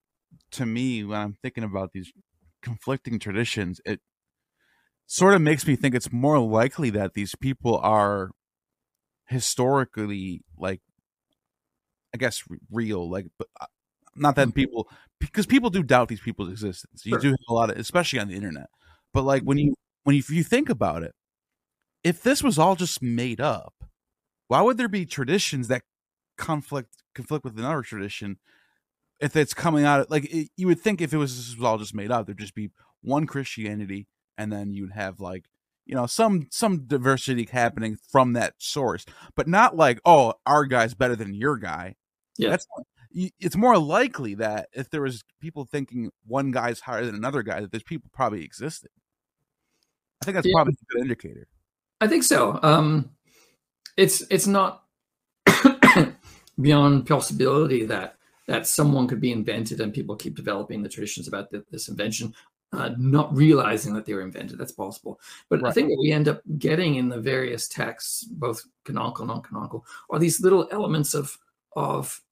[0.53, 2.13] to me, when I'm thinking about these
[2.61, 4.01] conflicting traditions, it
[5.07, 8.33] sort of makes me think it's more likely that these people are
[9.27, 10.81] historically like
[12.15, 13.67] i guess real like but uh,
[14.15, 14.55] not that mm-hmm.
[14.55, 14.89] people
[15.21, 17.21] because people do doubt these people's existence you sure.
[17.21, 18.69] do have a lot of especially on the internet
[19.13, 21.15] but like when you when you, you think about it
[22.05, 23.75] if this was all just made up
[24.49, 25.83] why would there be traditions that
[26.39, 28.39] conflict conflict with another tradition
[29.19, 31.65] if it's coming out of, like it, you would think if it was, this was
[31.65, 32.71] all just made up there'd just be
[33.03, 34.07] one christianity
[34.39, 35.47] and then you'd have like
[35.87, 40.95] you know some some diversity happening from that source but not like oh our guy's
[40.95, 41.95] better than your guy.
[42.37, 42.51] Yeah.
[42.51, 42.67] That's
[43.39, 47.61] it's more likely that if there was people thinking one guy's higher than another guy
[47.61, 48.91] that there's people probably existed.
[50.21, 50.55] I think that's yeah.
[50.55, 51.49] probably a good indicator.
[52.01, 52.59] I think so.
[52.63, 53.11] Um
[53.97, 54.85] it's it's not
[56.61, 58.17] beyond possibility that
[58.49, 62.35] that someone could be invented and people keep developing the traditions about the, this invention
[62.73, 64.59] uh, not realizing that they were invented.
[64.59, 65.21] That's possible.
[65.49, 65.71] But right.
[65.71, 69.85] I think what we end up getting in the various texts, both canonical and non-canonical,
[70.11, 71.37] are these little elements of
[71.77, 72.23] of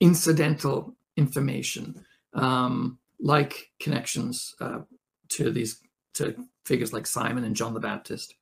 [0.00, 4.80] incidental information, um, like connections uh,
[5.28, 5.80] to these
[6.14, 8.34] to figures like Simon and John the Baptist.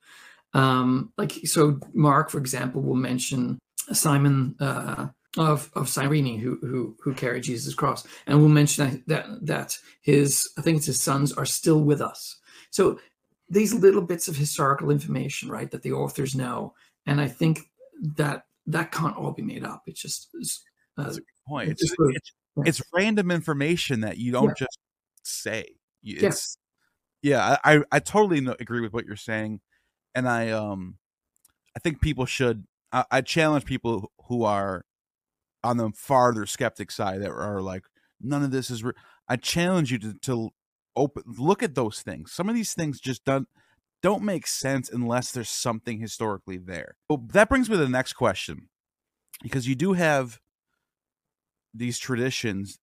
[0.54, 3.58] Um, like so, Mark, for example, will mention
[3.92, 4.56] Simon.
[4.60, 9.78] Uh, of of Cyrene who who who carried Jesus' cross, and we'll mention that that
[10.00, 12.36] his I think it's his sons are still with us.
[12.70, 12.98] So
[13.48, 16.74] these little bits of historical information, right, that the authors know,
[17.06, 17.70] and I think
[18.16, 19.82] that that can't all be made up.
[19.86, 20.62] It's just it's,
[20.96, 21.70] uh, That's a good point.
[21.70, 22.62] It's, it's, it's, yeah.
[22.66, 24.54] it's, random information that you don't yeah.
[24.58, 24.78] just
[25.22, 25.66] say.
[26.02, 26.56] It's,
[27.22, 29.60] yeah, yeah I, I totally agree with what you're saying,
[30.14, 30.96] and I um
[31.76, 32.64] I think people should.
[32.92, 34.84] I, I challenge people who are
[35.62, 37.84] on the farther skeptic side that are like
[38.20, 38.92] none of this is re-.
[39.28, 40.50] i challenge you to, to
[40.96, 43.48] open look at those things some of these things just don't
[44.02, 48.14] don't make sense unless there's something historically there well, that brings me to the next
[48.14, 48.68] question
[49.42, 50.38] because you do have
[51.72, 52.78] these traditions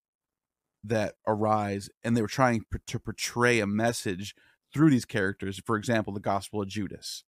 [0.84, 4.36] that arise and they were trying to portray a message
[4.74, 7.24] through these characters for example the gospel of judas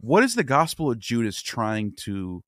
[0.00, 2.42] what is the gospel of judas trying to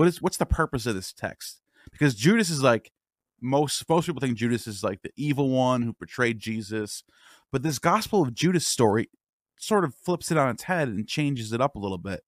[0.00, 1.60] what is what's the purpose of this text?
[1.92, 2.90] Because Judas is like
[3.38, 7.04] most most people think Judas is like the evil one who betrayed Jesus,
[7.52, 9.10] but this Gospel of Judas story
[9.58, 12.22] sort of flips it on its head and changes it up a little bit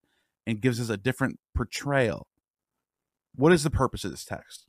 [0.45, 2.27] and gives us a different portrayal.
[3.33, 4.67] What is the purpose of this text?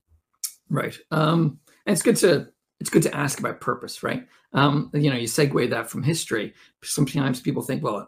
[0.70, 0.96] Right.
[1.10, 2.48] Um, and it's good to
[2.84, 4.26] it's good to ask about purpose, right?
[4.52, 6.52] Um, you know, you segue that from history.
[6.82, 8.06] Sometimes people think, well,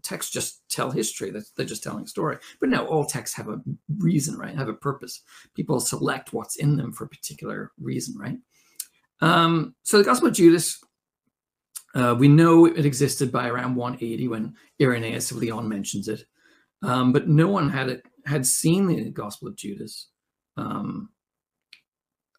[0.00, 2.38] texts just tell history; they're just telling a story.
[2.58, 3.60] But no, all texts have a
[3.98, 4.56] reason, right?
[4.56, 5.20] Have a purpose.
[5.54, 8.38] People select what's in them for a particular reason, right?
[9.20, 10.82] Um, so the Gospel of Judas,
[11.94, 16.24] uh, we know it existed by around 180 when Irenaeus of Lyon mentions it,
[16.82, 20.08] um, but no one had it had seen the Gospel of Judas.
[20.56, 21.10] Um,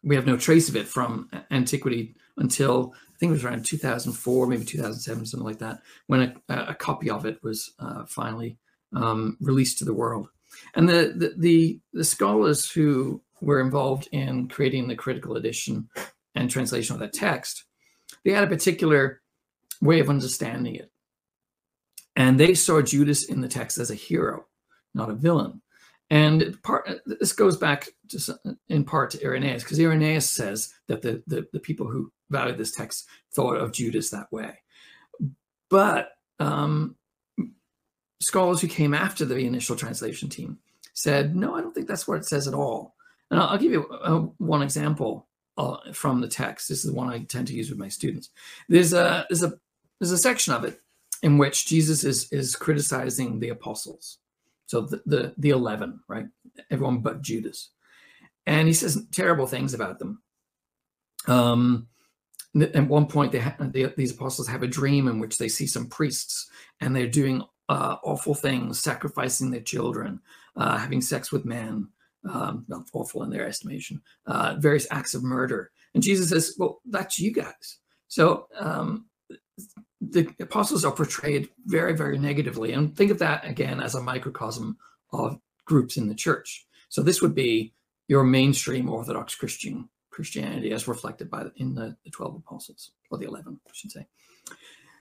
[0.06, 4.46] we have no trace of it from antiquity until I think it was around 2004,
[4.46, 8.56] maybe 2007, something like that, when a, a copy of it was uh, finally
[8.94, 10.28] um, released to the world.
[10.74, 15.88] And the, the, the the scholars who were involved in creating the critical edition
[16.34, 17.64] and translation of that text,
[18.24, 19.20] they had a particular
[19.82, 20.90] way of understanding it,
[22.14, 24.46] and they saw Judas in the text as a hero,
[24.94, 25.62] not a villain.
[26.08, 28.38] And part this goes back to,
[28.68, 32.72] in part to Irenaeus, because Irenaeus says that the, the, the people who valued this
[32.72, 34.60] text thought of Judas that way.
[35.68, 36.96] But um,
[38.20, 40.58] scholars who came after the initial translation team
[40.94, 42.94] said, no, I don't think that's what it says at all.
[43.30, 45.26] And I'll, I'll give you a, one example
[45.58, 46.68] uh, from the text.
[46.68, 48.30] This is the one I tend to use with my students.
[48.68, 49.58] There's a there's a
[49.98, 50.80] there's a section of it
[51.22, 54.18] in which Jesus is is criticizing the apostles
[54.66, 56.26] so the, the, the 11, right?
[56.70, 57.70] Everyone but Judas.
[58.46, 60.22] And he says terrible things about them.
[61.26, 61.88] Um,
[62.60, 63.56] at one point, they, ha-
[63.96, 66.48] these apostles have a dream in which they see some priests
[66.80, 70.20] and they're doing uh, awful things, sacrificing their children,
[70.56, 71.88] uh, having sex with men,
[72.28, 75.70] um, awful in their estimation, uh, various acts of murder.
[75.94, 77.78] And Jesus says, Well, that's you guys.
[78.08, 79.06] So um,
[80.10, 82.72] the apostles are portrayed very, very negatively.
[82.72, 84.76] And think of that again as a microcosm
[85.12, 86.66] of groups in the church.
[86.88, 87.74] So this would be
[88.08, 93.26] your mainstream Orthodox Christian Christianity as reflected by in the, the 12 apostles, or the
[93.26, 94.06] 11, I should say.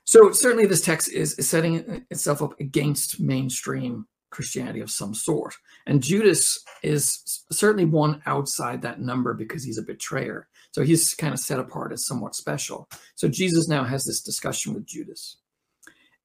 [0.04, 5.56] So certainly this text is setting itself up against mainstream Christianity of some sort.
[5.88, 10.48] And Judas is certainly one outside that number because he's a betrayer.
[10.76, 12.90] So he's kind of set apart as somewhat special.
[13.16, 15.38] So Jesus now has this discussion with Judas.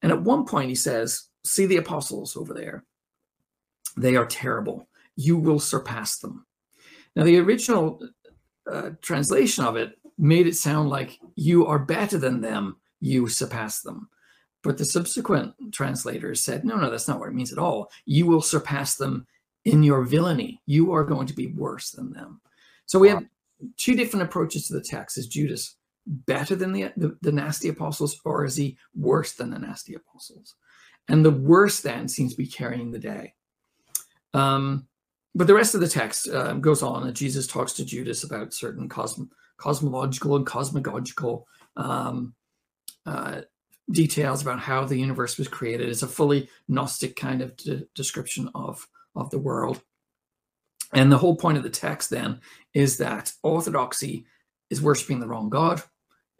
[0.02, 2.84] And at one point he says, See the apostles over there.
[3.96, 4.88] They are terrible.
[5.14, 6.46] You will surpass them.
[7.14, 8.02] Now, the original
[8.68, 13.82] uh, translation of it made it sound like you are better than them, you surpass
[13.82, 14.08] them.
[14.64, 17.88] But the subsequent translators said, no, no, that's not what it means at all.
[18.04, 19.28] You will surpass them
[19.64, 20.60] in your villainy.
[20.66, 22.40] You are going to be worse than them.
[22.86, 23.24] So we have
[23.76, 25.18] two different approaches to the text.
[25.18, 29.58] Is Judas better than the, the, the nasty apostles, or is he worse than the
[29.58, 30.54] nasty apostles?
[31.08, 33.34] And the worse then seems to be carrying the day.
[34.32, 34.86] Um,
[35.34, 38.54] but the rest of the text uh, goes on, and Jesus talks to Judas about
[38.54, 41.46] certain cosm- cosmological and cosmological
[41.76, 42.34] um,
[43.06, 43.42] uh,
[43.90, 45.88] details about how the universe was created.
[45.88, 49.82] It's a fully Gnostic kind of de- description of, of the world.
[50.92, 52.40] And the whole point of the text then
[52.74, 54.26] is that orthodoxy
[54.70, 55.82] is worshiping the wrong God.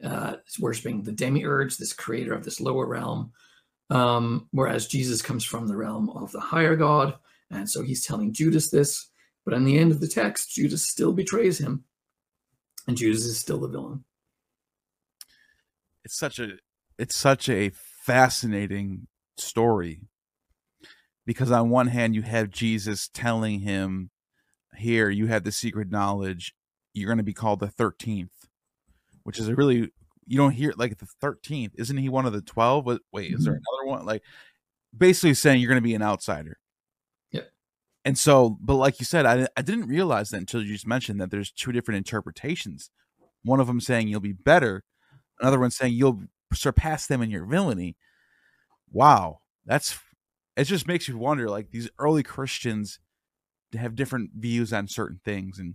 [0.03, 3.33] Uh, it's worshiping the demiurge, this creator of this lower realm,
[3.91, 7.15] um, whereas Jesus comes from the realm of the higher God.
[7.51, 9.11] And so he's telling Judas this.
[9.45, 11.85] But in the end of the text, Judas still betrays him,
[12.87, 14.05] and Judas is still the villain.
[16.05, 16.53] It's such a
[16.99, 17.71] it's such a
[18.05, 19.07] fascinating
[19.39, 20.03] story
[21.27, 24.11] because on one hand you have Jesus telling him
[24.77, 26.55] here you have the secret knowledge
[26.95, 28.31] you're going to be called the 13th
[29.25, 29.91] which is a really
[30.27, 33.55] you don't hear like the 13th isn't he one of the 12 wait is there
[33.55, 33.63] mm-hmm.
[33.85, 34.23] another one like
[34.97, 36.59] basically saying you're going to be an outsider
[37.31, 37.43] yeah
[38.05, 41.21] and so but like you said I, I didn't realize that until you just mentioned
[41.21, 42.91] that there's two different interpretations
[43.43, 44.85] one of them saying you'll be better
[45.41, 46.23] another one saying you'll
[46.55, 47.97] surpass them in your villainy.
[48.93, 49.99] Wow, that's
[50.57, 50.65] it.
[50.65, 51.49] Just makes you wonder.
[51.49, 52.99] Like these early Christians
[53.75, 55.75] have different views on certain things, and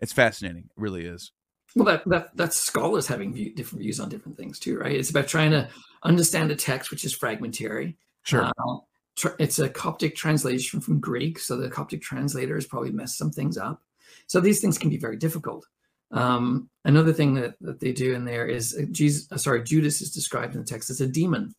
[0.00, 0.64] it's fascinating.
[0.64, 1.32] It really is.
[1.74, 4.96] Well, that that that's scholars having view, different views on different things too, right?
[4.96, 5.68] It's about trying to
[6.02, 7.96] understand a text which is fragmentary.
[8.22, 8.44] Sure.
[8.44, 8.76] Uh,
[9.16, 13.58] tr- it's a Coptic translation from Greek, so the Coptic translators probably messed some things
[13.58, 13.82] up.
[14.26, 15.66] So these things can be very difficult.
[16.12, 20.00] Um, another thing that, that they do in there is uh, Jesus, uh, sorry, Judas
[20.00, 21.54] is described in the text as a demon.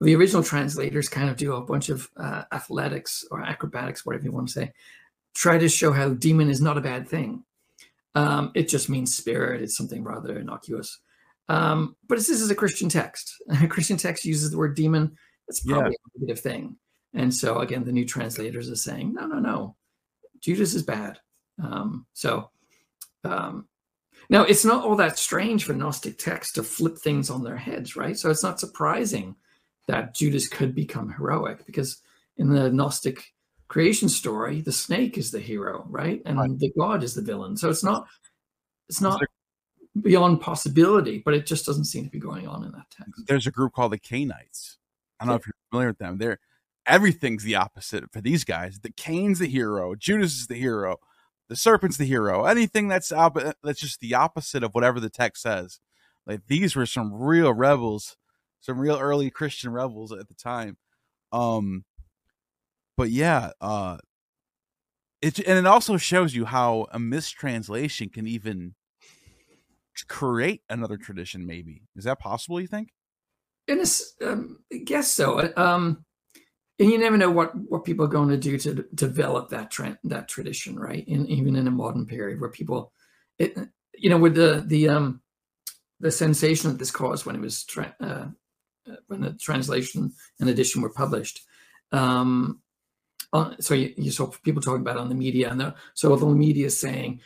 [0.00, 4.32] The original translators kind of do a bunch of uh, athletics or acrobatics, whatever you
[4.32, 4.72] want to say,
[5.34, 7.44] try to show how demon is not a bad thing.
[8.14, 9.62] Um, it just means spirit.
[9.62, 10.98] It's something rather innocuous.
[11.48, 13.42] Um, but this is a Christian text.
[13.62, 15.16] A Christian text uses the word demon.
[15.48, 16.10] It's probably yeah.
[16.14, 16.76] a negative thing.
[17.14, 19.76] And so again, the new translators are saying, no, no, no,
[20.40, 21.18] Judas is bad.
[21.62, 22.50] Um, so
[23.24, 23.66] um,
[24.30, 27.96] now, it's not all that strange for Gnostic texts to flip things on their heads,
[27.96, 28.16] right?
[28.16, 29.34] So it's not surprising
[29.88, 31.98] that Judas could become heroic because
[32.36, 33.32] in the Gnostic
[33.66, 36.22] creation story, the snake is the hero, right?
[36.24, 36.58] And right.
[36.58, 37.56] the god is the villain.
[37.56, 38.06] So it's not
[38.88, 39.20] it's not
[40.00, 43.24] beyond possibility, but it just doesn't seem to be going on in that text.
[43.26, 44.76] There's a group called the Cainites.
[45.18, 46.18] I don't know if you're familiar with them.
[46.18, 46.38] They're
[46.86, 48.78] everything's the opposite for these guys.
[48.80, 50.98] The Cain's the hero, Judas is the hero
[51.48, 52.44] the serpent's the hero.
[52.44, 55.80] Anything that's op- that's just the opposite of whatever the text says.
[56.26, 58.16] Like these were some real rebels,
[58.60, 60.76] some real early Christian rebels at the time.
[61.32, 61.84] Um,
[62.96, 63.98] but yeah, uh,
[65.20, 68.74] it and it also shows you how a mistranslation can even
[70.08, 71.46] create another tradition.
[71.46, 72.60] Maybe is that possible?
[72.60, 72.90] You think?
[73.66, 75.52] In a, um, I guess so.
[75.56, 76.04] Um,
[76.78, 79.98] and you never know what what people are going to do to develop that trend
[80.04, 82.92] that tradition right in even in a modern period where people
[83.38, 83.56] it
[83.94, 85.20] you know with the the um
[86.00, 88.28] the sensation that this caused when it was tra- uh, uh
[89.06, 91.44] when the translation and edition were published
[91.92, 92.60] um
[93.30, 96.26] uh, so you, you, saw people talking about on the media and the, so the
[96.26, 97.20] media is saying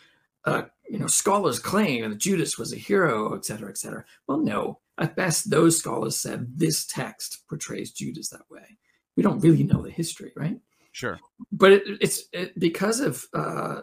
[0.46, 4.38] uh, you know scholars claim that judas was a hero et cetera et cetera well
[4.38, 8.79] no at best those scholars said this text portrays judas that way
[9.16, 10.59] we don't really know the history, right?
[10.92, 11.19] Sure.
[11.50, 13.83] But it, it's it, because of uh,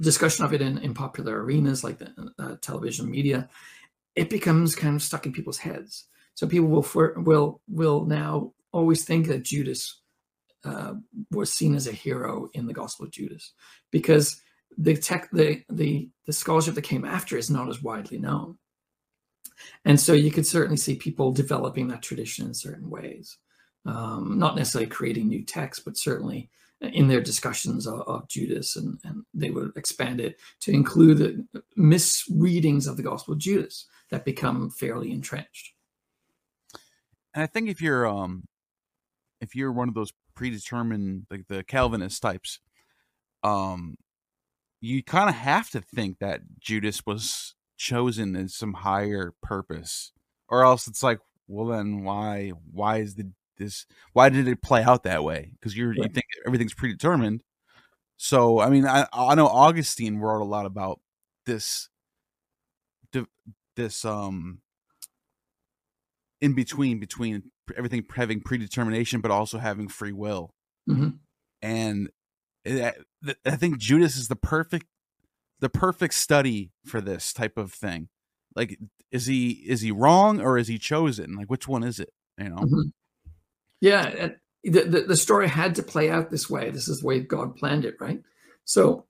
[0.00, 3.48] discussion of it in, in popular arenas like the uh, television media,
[4.14, 6.04] it becomes kind of stuck in people's heads.
[6.34, 10.00] So people will for, will will now always think that Judas
[10.64, 10.94] uh,
[11.30, 13.52] was seen as a hero in the Gospel of Judas
[13.90, 14.40] because
[14.78, 18.58] the tech the the the scholarship that came after is not as widely known.
[19.84, 23.38] And so you could certainly see people developing that tradition in certain ways
[23.84, 28.98] um, not necessarily creating new texts, but certainly in their discussions of, of Judas, and,
[29.04, 34.24] and, they would expand it to include the misreadings of the Gospel of Judas that
[34.24, 35.74] become fairly entrenched.
[37.34, 38.44] And I think if you're um,
[39.40, 42.60] if you're one of those predetermined like the Calvinist types,
[43.42, 43.96] um,
[44.80, 50.12] you kind of have to think that Judas was chosen in some higher purpose,
[50.48, 54.82] or else it's like, well, then why why is the this why did it play
[54.82, 55.52] out that way?
[55.52, 57.42] Because you're you think everything's predetermined.
[58.16, 61.00] So I mean, I I know Augustine wrote a lot about
[61.46, 61.88] this
[63.76, 64.58] this um
[66.42, 70.52] in between between everything having predetermination but also having free will.
[70.90, 71.10] Mm-hmm.
[71.62, 72.10] and
[72.64, 72.96] it,
[73.46, 74.86] i think judas is the perfect
[75.62, 78.08] the perfect study for this type of thing.
[78.54, 78.78] Like
[79.10, 81.36] is he is he wrong or is he chosen?
[81.36, 82.56] Like which one is it you know?
[82.56, 82.88] Mm-hmm.
[83.80, 84.28] yeah
[84.64, 86.70] the, the, the story had to play out this way.
[86.70, 88.20] This is the way god planned it right?
[88.64, 89.06] So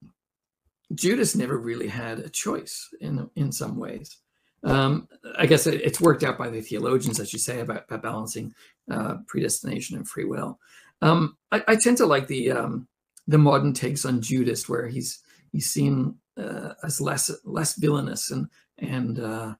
[0.94, 4.18] judas never really had a choice in in some ways
[4.64, 8.02] um, I guess it, it's worked out by the theologians, as you say, about, about
[8.02, 8.54] balancing
[8.90, 10.58] uh, predestination and free will.
[11.00, 12.86] Um, I, I, tend to like the um,
[13.26, 18.46] the modern takes on Judas, where he's he's seen uh, as less less villainous and
[18.78, 19.54] and uh,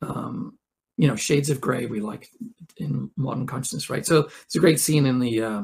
[0.00, 0.58] um,
[0.96, 2.28] you know shades of gray we like
[2.78, 4.04] in modern consciousness, right?
[4.04, 5.62] So it's a great scene in the uh,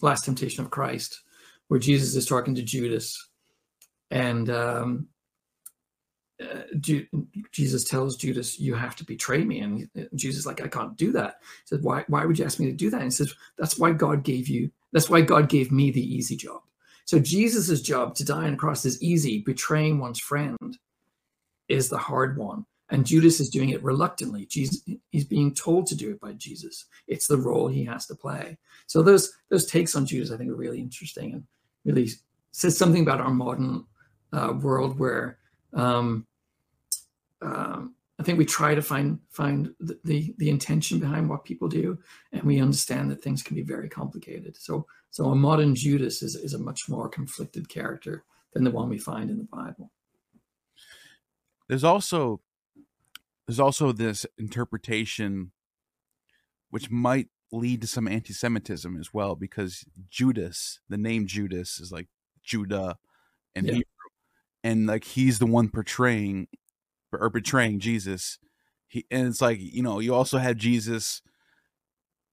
[0.00, 1.22] Last Temptation of Christ
[1.68, 3.30] where Jesus is talking to Judas,
[4.10, 5.08] and um,
[7.50, 11.12] Jesus tells Judas, "You have to betray me," and Jesus is like, "I can't do
[11.12, 12.04] that." He said, "Why?
[12.08, 14.48] Why would you ask me to do that?" And he says, "That's why God gave
[14.48, 14.70] you.
[14.92, 16.62] That's why God gave me the easy job."
[17.04, 19.40] So Jesus's job to die on a cross is easy.
[19.40, 20.78] Betraying one's friend
[21.68, 24.46] is the hard one, and Judas is doing it reluctantly.
[24.46, 26.86] Jesus, he's being told to do it by Jesus.
[27.08, 28.58] It's the role he has to play.
[28.86, 31.44] So those those takes on Judas, I think, are really interesting and
[31.84, 32.10] really
[32.52, 33.84] says something about our modern
[34.32, 35.38] uh, world where
[35.72, 36.26] um,
[37.42, 41.68] um, I think we try to find find the, the, the intention behind what people
[41.68, 41.98] do,
[42.32, 44.56] and we understand that things can be very complicated.
[44.56, 48.88] So so a modern Judas is is a much more conflicted character than the one
[48.88, 49.90] we find in the Bible.
[51.68, 52.40] There's also
[53.46, 55.52] there's also this interpretation
[56.70, 62.08] which might lead to some anti-Semitism as well, because Judas, the name Judas, is like
[62.42, 62.98] Judah
[63.54, 63.72] and yeah.
[63.72, 64.10] Hebrew,
[64.64, 66.48] and like he's the one portraying
[67.12, 68.38] or betraying Jesus.
[68.88, 71.22] He and it's like you know you also have Jesus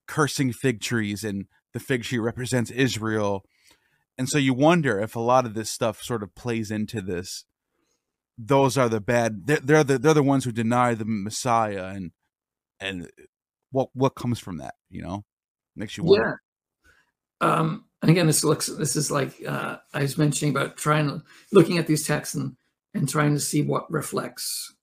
[0.07, 3.43] cursing fig trees, and the fig tree represents Israel,
[4.17, 7.45] and so you wonder if a lot of this stuff sort of plays into this.
[8.37, 9.47] Those are the bad.
[9.47, 12.11] They're, they're the they're the ones who deny the Messiah, and
[12.79, 13.09] and
[13.71, 15.23] what what comes from that, you know,
[15.75, 16.41] makes you wonder.
[17.41, 17.47] Yeah.
[17.47, 21.21] Um, and again, this looks this is like uh, I was mentioning about trying
[21.51, 22.55] looking at these texts and
[22.93, 24.73] and trying to see what reflects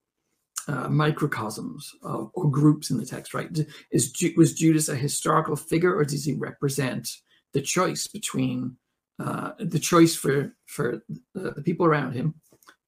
[0.69, 3.49] uh, microcosms of, or groups in the text, right?
[3.91, 7.09] Is was Judas a historical figure, or does he represent
[7.53, 8.77] the choice between
[9.19, 11.03] uh, the choice for for
[11.35, 12.35] the, the, people around him,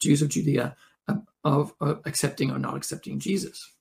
[0.00, 0.76] Jews of Judea,
[1.08, 1.14] uh,
[1.44, 3.72] of, of, accepting or not accepting Jesus?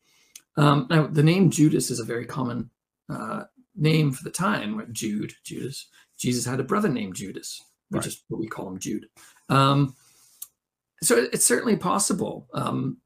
[0.57, 2.69] Um, now, the name Judas is a very common
[3.09, 3.43] uh,
[3.75, 4.87] name for the time.
[4.91, 5.87] Jude, Judas.
[6.17, 8.07] Jesus had a brother named Judas, which right.
[8.07, 9.05] is what we call him Jude.
[9.49, 9.95] Um,
[11.01, 12.47] so it's certainly possible.
[12.53, 12.97] Um,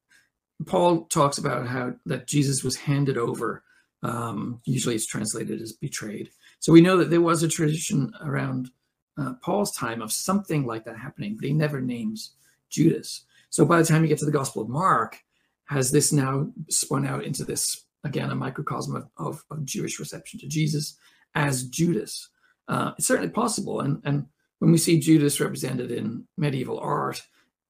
[0.66, 3.64] Paul talks about how that Jesus was handed over.
[4.02, 6.30] Um, usually, it's translated as betrayed.
[6.60, 8.70] So we know that there was a tradition around
[9.18, 12.34] uh, Paul's time of something like that happening, but he never names
[12.70, 13.24] Judas.
[13.50, 15.18] So by the time you get to the Gospel of Mark,
[15.66, 20.40] has this now spun out into this again a microcosm of, of, of Jewish reception
[20.40, 20.96] to Jesus
[21.34, 22.28] as Judas?
[22.68, 24.26] Uh, it's certainly possible, and and
[24.60, 27.20] when we see Judas represented in medieval art,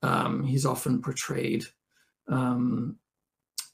[0.03, 1.64] um, he's often portrayed
[2.28, 2.96] um,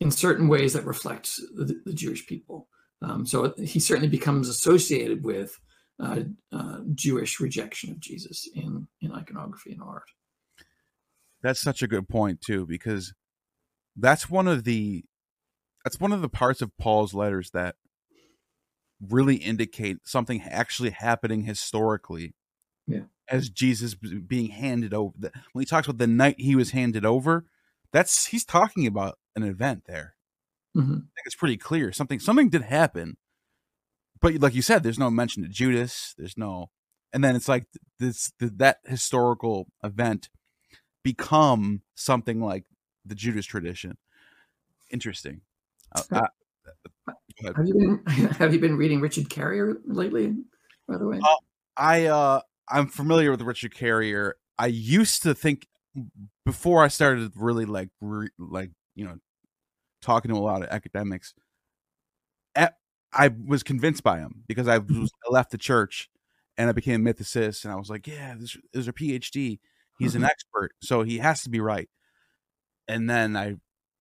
[0.00, 2.68] in certain ways that reflect the, the Jewish people.
[3.02, 5.58] Um, so he certainly becomes associated with
[6.00, 6.20] uh,
[6.52, 10.10] uh, Jewish rejection of Jesus in in iconography and art.
[11.42, 13.14] That's such a good point too, because
[13.96, 15.04] that's one of the
[15.84, 17.76] that's one of the parts of Paul's letters that
[19.00, 22.34] really indicate something actually happening historically
[22.88, 23.02] yeah.
[23.30, 25.12] As Jesus being handed over.
[25.52, 27.46] When he talks about the night he was handed over,
[27.92, 30.14] that's he's talking about an event there.
[30.76, 30.92] Mm-hmm.
[30.92, 33.16] I think it's pretty clear something something did happen,
[34.20, 36.14] but like you said, there's no mention to Judas.
[36.18, 36.70] There's no,
[37.12, 37.66] and then it's like
[37.98, 40.28] this that historical event
[41.02, 42.64] become something like
[43.04, 43.96] the Judas tradition.
[44.90, 45.40] Interesting.
[45.94, 47.12] Uh, uh,
[47.56, 48.02] have you been
[48.38, 50.34] Have you been reading Richard Carrier lately?
[50.86, 51.36] By the way, uh,
[51.76, 52.40] I uh,
[52.70, 54.36] I'm familiar with Richard Carrier.
[54.58, 55.66] I used to think
[56.44, 59.16] before I started really like re, like you know
[60.02, 61.34] talking to a lot of academics.
[62.54, 62.74] At,
[63.12, 65.04] I was convinced by him because I was mm-hmm.
[65.04, 66.08] I left the church
[66.56, 69.60] and I became a mythicist, and I was like, yeah, this is a PhD.
[69.98, 70.26] He's an mm-hmm.
[70.26, 71.88] expert, so he has to be right.
[72.88, 73.54] And then I,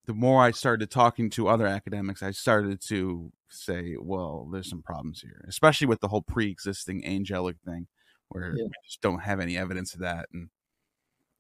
[0.06, 4.82] the more I started talking to other academics, I started to say, well, there's some
[4.82, 7.88] problems here, especially with the whole pre-existing angelic thing,
[8.30, 8.66] where Yeah.
[8.66, 10.28] we just don't have any evidence of that.
[10.34, 10.50] And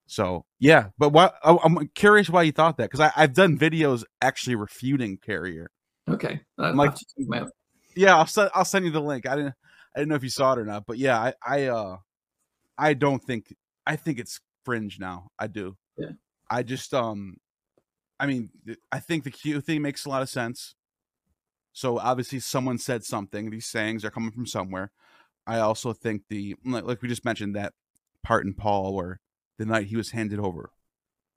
[0.05, 4.03] so, yeah, but what I- I'm curious why you thought that because I've done videos
[4.21, 5.69] actually refuting Carrier.
[6.09, 6.41] Okay.
[6.57, 7.51] I'll have to check them out.
[7.95, 9.27] Yeah, I'll send I'll send you the link.
[9.27, 9.55] I didn't
[9.95, 11.97] I didn't know if you saw it or not, but yeah, I I uh
[12.77, 13.53] I don't think
[13.85, 15.29] I think it's fringe now.
[15.39, 15.75] I do.
[15.97, 16.11] Yeah.
[16.49, 17.37] I just um
[18.19, 18.49] I mean
[18.91, 20.75] I think the Q thing makes a lot of sense.
[21.73, 23.49] So obviously someone said something.
[23.49, 24.91] These sayings are coming from somewhere.
[25.47, 27.73] I also think the like, like we just mentioned that
[28.21, 29.21] part in Paul where
[29.57, 30.71] the night he was handed over.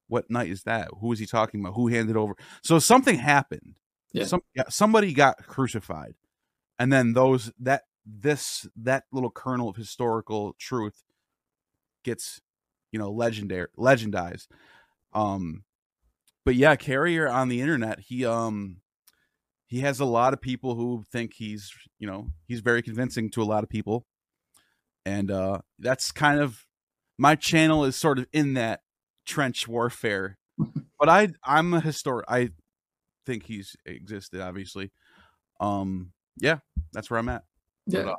[0.08, 0.88] What night is that?
[1.00, 1.74] Who is he talking about?
[1.74, 2.34] Who handed over?
[2.62, 3.76] So something happened.
[4.12, 4.24] Yeah.
[4.24, 6.14] Some yeah, somebody got crucified.
[6.78, 11.04] And then those that this that little kernel of historical truth
[12.02, 12.40] gets
[12.90, 14.48] you know legendary legendized.
[15.12, 15.62] Um
[16.44, 18.78] but yeah, Carrier on the internet, he um
[19.70, 23.40] he has a lot of people who think he's you know he's very convincing to
[23.42, 24.04] a lot of people
[25.06, 26.66] and uh that's kind of
[27.16, 28.80] my channel is sort of in that
[29.24, 30.36] trench warfare
[30.98, 32.50] but i i'm a historic i
[33.24, 34.90] think he's existed obviously
[35.60, 36.58] um yeah
[36.92, 37.44] that's where i'm at
[37.86, 38.02] Yeah.
[38.02, 38.16] But, uh,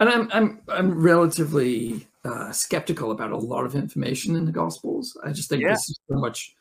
[0.00, 5.16] And I'm I'm I'm relatively uh, skeptical about a lot of information in the Gospels.
[5.24, 5.72] I just think Yeah.
[5.72, 6.54] this is so much,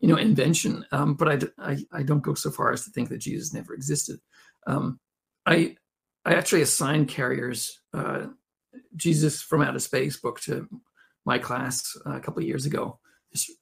[0.00, 0.84] you know, invention.
[0.92, 1.50] Um, but
[1.92, 4.20] I don't go so far as to think that Jesus never existed.
[4.66, 5.00] Um,
[5.46, 5.76] I
[6.24, 8.26] I actually assigned Carrier's uh,
[8.96, 10.68] Jesus from Outer Space book to
[11.24, 12.98] my class uh, a couple of years ago,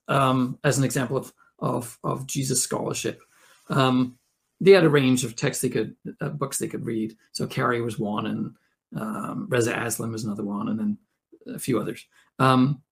[0.08, 3.20] um, as an example of of of Jesus scholarship.
[3.68, 4.18] Um,
[4.60, 7.16] they had a range of texts they could uh, books they could read.
[7.32, 8.54] So Carrier was one, and
[8.96, 10.98] um, Reza Aslan was another one, and then
[11.46, 12.06] a few others.
[12.38, 12.82] Um,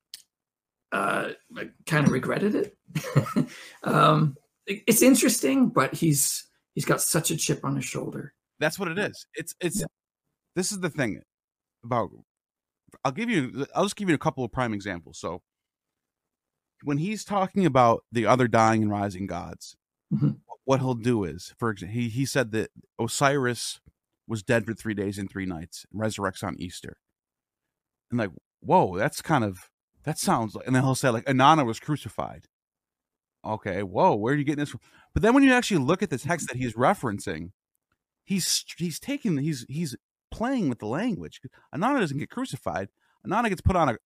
[0.93, 2.77] uh, I kind of regretted it.
[3.85, 4.37] um,
[4.67, 8.33] It's interesting, but he's he's got such a chip on his shoulder.
[8.61, 9.87] that's what it is it's it's Yeah.
[10.57, 11.21] this is the thing
[11.85, 12.11] about
[13.05, 15.43] i'll give you i'll just give you a couple of prime examples so
[16.85, 19.77] when he's talking about the other dying and rising gods
[20.15, 20.39] Mhm.
[20.65, 22.71] what he'll do is for example he, he said that
[23.01, 23.81] osiris
[24.29, 26.97] was dead for three days and three nights and resurrects on easter
[28.11, 28.31] and like
[28.61, 29.69] whoa that's kind of
[30.05, 32.47] that sounds like and then he'll say like inanna was crucified.
[33.45, 34.81] Okay whoa where are you getting this from?
[35.15, 37.51] But then when you actually look at the text that he's referencing
[38.25, 39.97] he's he's taking he's he's
[40.31, 41.41] playing with the language.
[41.75, 42.89] Inanna doesn't get crucified.
[43.27, 43.97] Inanna gets put on a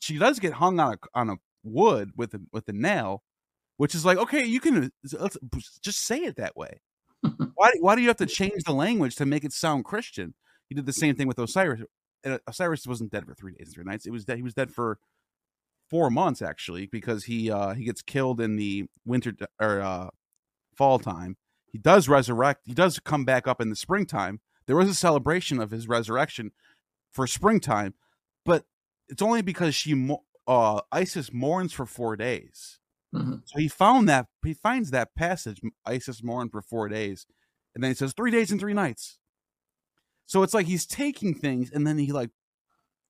[0.00, 3.22] she does get hung on a on a wood with a with a nail
[3.76, 5.38] which is like okay you can let's
[5.80, 6.80] just say it that way.
[7.54, 10.34] Why why do you have to change the language to make it sound christian?
[10.68, 11.82] He did the same thing with osiris.
[12.46, 14.06] Osiris wasn't dead for three days and three nights.
[14.06, 14.98] It was dead he was dead for
[15.88, 20.08] four months actually because he uh he gets killed in the winter or uh
[20.74, 21.36] fall time.
[21.72, 24.40] He does resurrect he does come back up in the springtime.
[24.66, 26.50] There was a celebration of his resurrection
[27.12, 27.94] for springtime
[28.44, 28.64] but
[29.08, 30.16] it's only because she
[30.46, 32.78] uh isis mourns for four days.
[33.14, 33.42] Mhm.
[33.44, 37.26] so he found that he finds that passage isis mourned for four days
[37.74, 39.18] and then he says three days and three nights.
[40.26, 42.30] So it's like he's taking things and then he like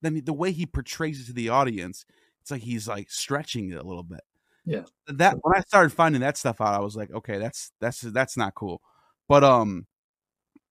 [0.03, 2.05] then the way he portrays it to the audience
[2.47, 4.21] it's like he's like stretching it a little bit.
[4.65, 4.83] Yeah.
[5.09, 8.37] that when i started finding that stuff out i was like okay that's that's that's
[8.37, 8.81] not cool.
[9.29, 9.87] But um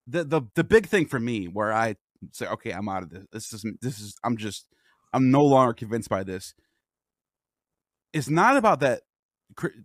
[0.07, 1.95] the the the big thing for me where i
[2.31, 4.67] say okay i'm out of this this is this is i'm just
[5.13, 6.53] i'm no longer convinced by this
[8.13, 9.01] it's not about that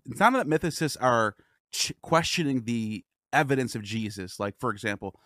[0.06, 1.34] it's not that mythicists are
[1.72, 4.38] ch- questioning the evidence of jesus.
[4.38, 5.18] Like for example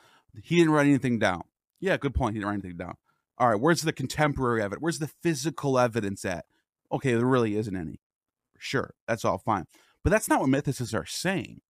[0.42, 1.42] he didn't write anything down.
[1.80, 2.94] Yeah good point he didn't write anything down.
[3.38, 6.44] All right where's the contemporary evidence where's the physical evidence at
[6.94, 8.00] okay there really isn't any
[8.58, 9.66] sure that's all fine.
[10.02, 11.60] But that's not what mythicists are saying.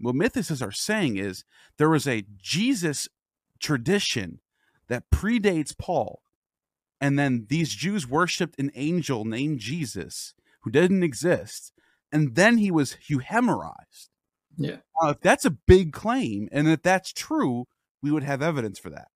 [0.00, 1.44] What mythicists are saying is
[1.76, 3.08] there was a jesus
[3.60, 4.40] tradition
[4.88, 6.22] that predates paul
[7.00, 11.72] and then these jews worshipped an angel named jesus who didn't exist
[12.10, 14.08] and then he was euhemerized
[14.56, 14.76] Yeah.
[15.02, 17.66] now, if that's a big claim and if that's true
[18.02, 19.08] we would have evidence for that.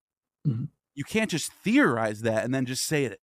[0.46, 0.68] Mhm.
[0.94, 3.20] you can't just theorize that and then just say it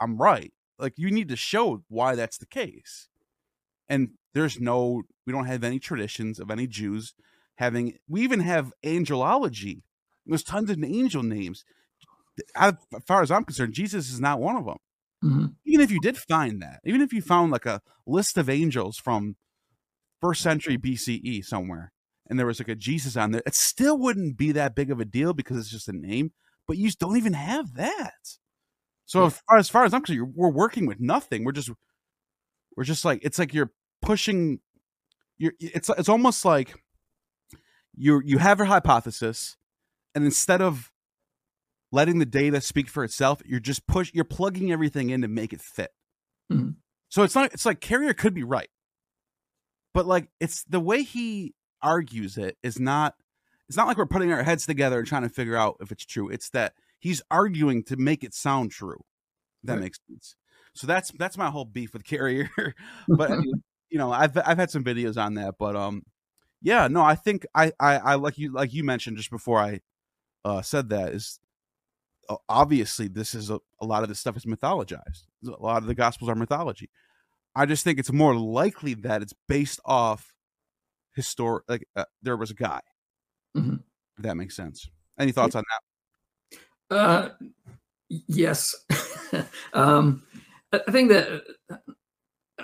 [0.00, 3.08] i'm right like you need to show why that's the case.
[3.88, 7.14] And there's no we don't have any traditions of any jews
[7.56, 9.82] having we even have angelology.
[10.26, 11.64] There's tons of angel names.
[12.54, 12.74] As
[13.06, 14.76] far as i'm concerned jesus is not one of them
[15.24, 15.54] Mhm.
[15.64, 18.98] even if you did find that even if you found like a list of angels
[18.98, 19.36] from
[20.20, 21.92] first century bce somewhere
[22.28, 25.00] and there was like a jesus on there it still wouldn't be that big of
[25.00, 26.32] a deal because it's just a name
[26.68, 28.36] but you don't even have that
[29.06, 29.26] So Yeah.
[29.26, 31.44] as, far, as far as I'm concerned, we're working with nothing.
[31.44, 31.70] We're just
[32.76, 34.60] we're just like it's like you're pushing.
[35.38, 36.74] You're it's it's almost like
[37.94, 39.56] you you have your hypothesis,
[40.14, 40.90] and instead of
[41.92, 45.52] letting the data speak for itself, you're just push you're plugging everything in to make
[45.52, 45.92] it fit.
[46.52, 46.76] Mhm.
[47.08, 48.68] So it's not it's like Carrier could be right,
[49.94, 53.14] but like it's the way he argues it is not.
[53.68, 56.04] It's not like we're putting our heads together and trying to figure out if it's
[56.06, 56.28] true.
[56.28, 59.00] It's that he's arguing to make it sound true.
[59.64, 59.82] That Right.
[59.82, 60.36] makes sense.
[60.74, 62.50] So that's that's my whole beef with Carrier.
[63.08, 63.30] but
[63.90, 66.02] you know, I've I've had some videos on that, but um,
[66.62, 69.80] yeah, no, I think I I, I like you like you mentioned just before I
[70.44, 71.40] uh said that is
[72.28, 75.24] uh, obviously this is a, a lot of this stuff is mythologized.
[75.46, 76.90] A lot of the gospels are mythology.
[77.54, 80.34] I just think it's more likely that it's based off
[81.14, 81.64] historic.
[81.68, 82.80] Like uh, there was a guy.
[83.56, 83.82] Mhm.
[84.18, 84.88] If that makes sense.
[85.18, 85.80] Any thoughts on that?
[86.90, 87.30] Uh,
[88.08, 88.74] yes.
[89.72, 90.22] um,
[90.72, 91.78] I think that I,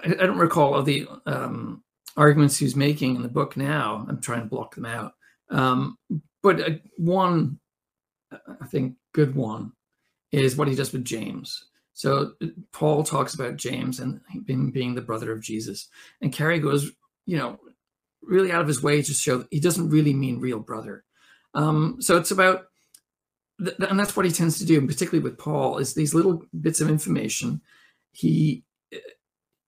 [0.04, 1.82] I don't recall all the um,
[2.16, 4.04] arguments he's making in the book now.
[4.08, 5.12] I'm trying to block them out.
[5.50, 5.98] Um,
[6.42, 7.58] but uh, one,
[8.32, 9.72] I think, good one
[10.30, 11.64] is what he does with James.
[11.92, 12.32] So
[12.72, 15.88] Paul talks about James and him being the brother of Jesus,
[16.20, 16.90] and Carrier goes,
[17.26, 17.58] you know,
[18.22, 21.04] really out of his way to show he doesn't really mean real brother.
[21.54, 22.64] Um, so it's about
[23.64, 26.42] th- and that's what he tends to do, and particularly with Paul, is these little
[26.60, 27.60] bits of information.
[28.12, 28.64] He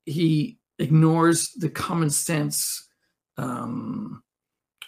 [0.04, 2.88] he ignores the common sense
[3.38, 4.22] um,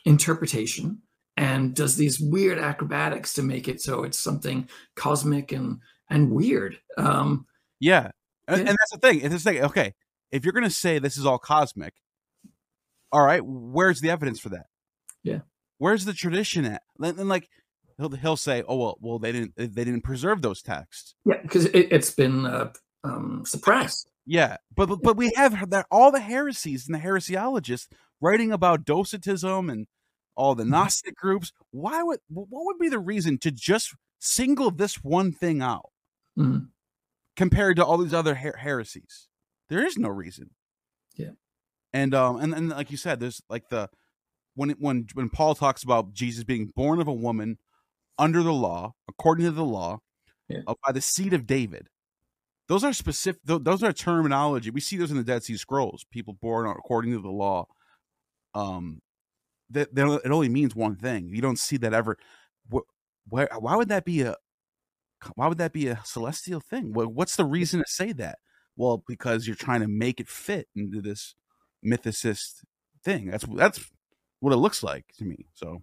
[0.05, 1.01] interpretation
[1.37, 6.79] and does these weird acrobatics to make it so it's something cosmic and and weird.
[6.97, 7.47] Um,
[7.81, 8.11] Yeah.
[8.49, 8.69] And, Yeah.
[8.69, 9.21] and that's the thing.
[9.23, 9.63] It's the thing.
[9.65, 9.93] Okay,
[10.31, 11.95] if you're gonna say this is all cosmic,
[13.13, 14.67] all right, where's the evidence for that?
[15.23, 15.41] Yeah.
[15.79, 16.83] Where's the tradition at?
[17.01, 17.49] And, and like
[17.99, 21.15] he'll he'll say, oh well, well they didn't they didn't preserve those texts.
[21.25, 22.73] yeah, because it, it's been uh,
[23.05, 24.11] um, suppressed.
[24.27, 27.87] Yeah, but but, but we have that all the heresies and the heresiologists
[28.21, 29.87] writing about docetism and
[30.35, 31.53] all the Gnostic groups.
[31.71, 35.91] Why would what would be the reason to just single this one thing out
[36.39, 36.69] Mhm.
[37.37, 39.29] compared to all these other her- heresies?
[39.69, 40.51] There is no reason.
[41.17, 41.31] Yeah.
[41.93, 43.89] and um and, and like you said, there's like the
[44.55, 47.59] when when when Paul talks about Jesus being born of a woman
[48.19, 50.01] under the law, according to the law,
[50.49, 50.61] Yeah.
[50.67, 51.89] uh, by the seed of David.
[52.69, 53.43] Those are specific.
[53.47, 54.71] th- Those are terminology.
[54.71, 56.05] We see those in the Dead Sea Scrolls.
[56.11, 57.67] People born according to the law.
[58.55, 59.01] Um,
[59.71, 61.29] that it only means one thing.
[61.31, 62.19] You don't see that ever.
[62.73, 62.87] Wh-
[63.29, 63.49] Where?
[63.59, 64.37] Why would that be a?
[65.35, 66.93] Why would that be a celestial thing?
[66.93, 68.39] Wha- What's the reason to say that?
[68.77, 71.35] Well, because you're trying to make it fit into this
[71.85, 72.65] mythicist
[73.05, 73.31] thing.
[73.31, 73.91] That's that's
[74.41, 75.47] what it looks like to me.
[75.55, 75.83] So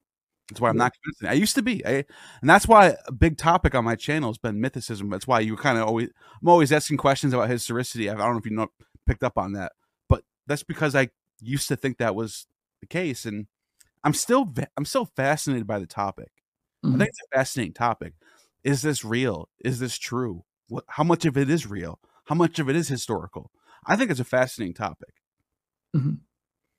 [0.49, 1.23] that's why I'm not convinced.
[1.31, 2.05] I used to be, I,
[2.41, 5.09] and that's why a big topic on my channel has been mythicism.
[5.09, 6.09] That's why you kind of always,
[6.41, 8.09] I'm always asking questions about historicity.
[8.09, 8.67] I don't know if you know
[9.07, 9.71] picked up on that,
[10.09, 12.47] but that's because I used to think that was
[12.81, 13.47] the case, and
[14.03, 16.31] I'm still I'm still fascinated by the topic.
[16.83, 16.97] I Mhm.
[16.97, 18.13] think it's a fascinating topic.
[18.63, 19.49] Is this real?
[19.63, 20.43] Is this true?
[20.67, 20.83] What?
[20.89, 21.99] How much of it is real?
[22.25, 23.51] How much of it is historical?
[23.85, 25.15] I think it's a fascinating topic.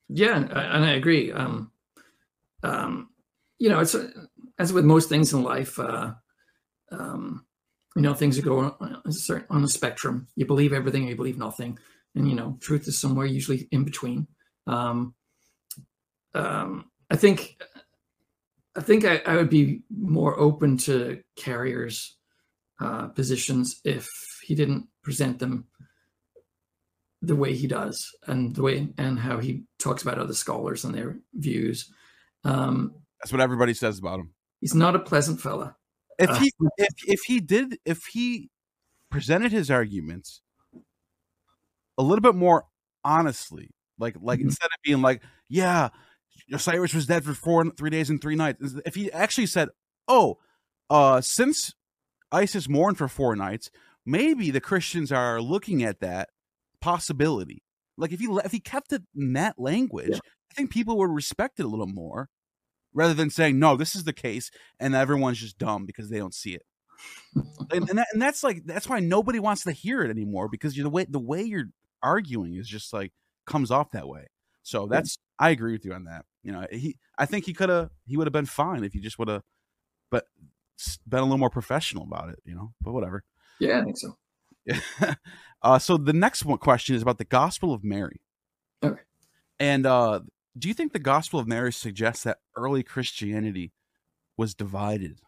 [0.08, 1.32] Yeah, and I agree.
[1.32, 1.70] Um,
[2.62, 3.10] um,
[3.64, 3.96] you know, it's
[4.58, 5.78] as with most things in life.
[5.78, 6.12] Uh,
[6.92, 7.46] um,
[7.96, 10.26] you know, things going on a certain- on a spectrum.
[10.36, 11.78] You believe everything, or you believe nothing,
[12.14, 14.26] and you know, truth is somewhere usually in between.
[14.66, 15.14] Um,
[16.34, 17.56] um, I think,
[18.76, 22.18] I think I, I would be more open to Carrier's
[22.82, 24.10] uh, positions if
[24.44, 25.68] he didn't present them
[27.22, 30.94] the way he does and the way and how he talks about other scholars and
[30.94, 31.90] their views.
[32.44, 34.34] Um, That's what everybody says about him.
[34.60, 35.76] he's not a pleasant fella.
[36.18, 38.50] If Uh, he if if he did if he
[39.10, 40.42] presented his arguments
[41.98, 42.66] a little bit more
[43.02, 44.44] honestly, like like Mhm.
[44.44, 45.88] instead of being like, yeah,
[46.52, 48.74] Osiris was dead for four three days and three nights.
[48.84, 49.70] If he actually said,
[50.06, 50.38] oh,
[50.90, 51.72] uh, since
[52.30, 53.70] Isis mourned for four nights,
[54.04, 56.28] maybe the Christians are looking at that
[56.80, 57.62] possibility.
[57.96, 60.18] Like if he if he kept it in that language, Yeah.
[60.50, 62.28] I think people would respect it a little more,
[62.94, 66.34] rather than saying no, this is the case, and everyone's just dumb because they don't
[66.34, 66.62] see it.
[67.72, 70.76] and and, that, and that's like that's why nobody wants to hear it anymore because
[70.76, 71.70] you're the way the way you're
[72.02, 73.12] arguing is just like
[73.46, 74.26] comes off that way.
[74.62, 76.24] So that's I agree with you on that.
[76.42, 79.00] You know, he I think he could have he would have been fine if he
[79.00, 79.42] just would have,
[80.10, 80.24] but
[81.06, 82.38] been a little more professional about it.
[82.44, 83.24] You know, but whatever.
[83.60, 84.16] Yeah, I think so.
[85.62, 88.20] uh, so the next one question is about the Gospel of Mary.
[88.82, 89.00] Okay.
[89.60, 90.20] And uh,
[90.56, 93.72] do you think the Gospel of Mary suggests that early Christianity
[94.36, 95.20] was divided?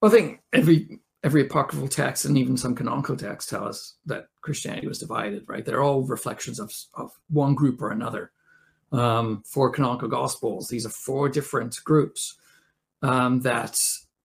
[0.00, 4.28] Well, I think every every apocryphal text and even some canonical texts tell us that
[4.42, 5.64] Christianity was divided, right?
[5.64, 8.30] They're all reflections of, of one group or another.
[8.92, 12.36] Um, four canonical gospels, these are four different groups
[13.02, 13.80] um, that,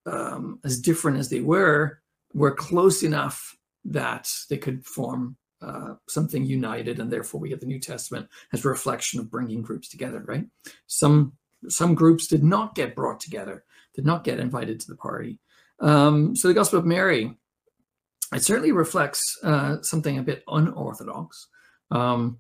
[0.05, 2.01] um, as different as they were,
[2.36, 7.66] were close enough that they could form uh, something united, and therefore we get the
[7.66, 10.45] New Testament as a reflection of bringing groups together, right?
[10.88, 11.34] Some
[11.68, 15.39] some groups did not get brought together, did not get invited to the party.
[15.80, 17.38] Um, so the Gospel of Mary,
[18.34, 21.47] it certainly reflects uh, something a bit unorthodox.
[21.91, 22.39] Um,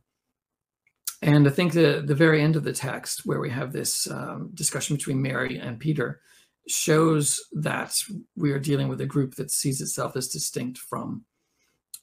[1.21, 4.49] and I think the the very end of the text, where we have this um,
[4.53, 6.21] discussion between Mary and Peter,
[6.67, 7.95] shows that
[8.35, 11.23] we are dealing with a group that sees itself as distinct from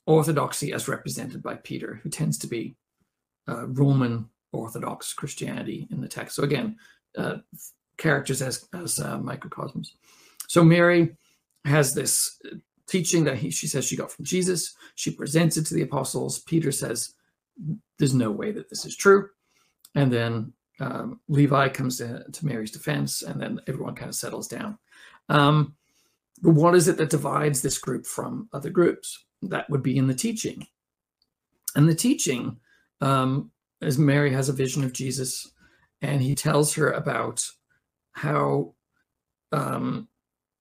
[0.08, 2.74] orthodoxy as represented by Peter, who tends to be
[3.46, 6.34] uh, Roman Orthodox Christianity in the text.
[6.34, 6.76] So again,
[7.16, 7.36] uh,
[7.98, 9.94] characters as as uh, microcosms.
[10.48, 11.14] So Mary
[11.64, 12.40] has this
[12.86, 14.74] teaching that he, she says she got from Jesus.
[14.94, 16.38] She presents it to the apostles.
[16.40, 17.14] Peter says,
[17.98, 19.28] "There's no way that this is true,"
[19.94, 24.48] and then um, Levi comes to, to, Mary's defense, and then everyone kind of settles
[24.48, 24.78] down.
[25.28, 25.74] Um,
[26.40, 29.24] but what is it that divides this group from other groups?
[29.42, 30.66] That would be in the teaching.
[31.76, 32.58] And the teaching,
[33.00, 33.50] um,
[33.82, 35.52] as Mary has a vision of Jesus,
[36.02, 37.44] and he tells her about
[38.12, 38.74] how
[39.52, 40.08] um,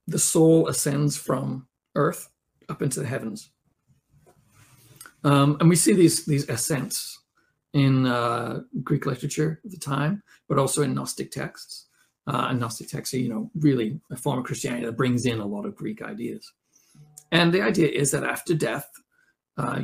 [0.08, 2.30] the soul ascends from earth
[2.70, 3.50] up into the heavens.
[5.24, 7.20] Um, and we see these these ascents
[7.74, 11.86] in uh, Greek literature at the time, but also in Gnostic texts.
[12.28, 15.40] Uh, and Gnostic texts are, you know, really a form of Christianity that brings in
[15.40, 16.52] a lot of Greek ideas.
[17.32, 18.90] And the idea is that after death,
[19.58, 19.82] uh,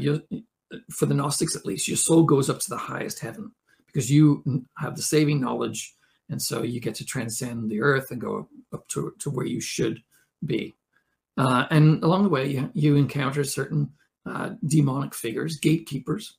[0.91, 3.51] for the Gnostics at least, your soul goes up to the highest heaven
[3.85, 5.95] because you have the saving knowledge,
[6.29, 9.61] and so you get to transcend the earth and go up to, to where you
[9.61, 10.01] should
[10.45, 10.75] be.
[11.37, 13.91] Uh, and along the way, you, you encounter certain
[14.25, 16.37] uh, demonic figures, gatekeepers,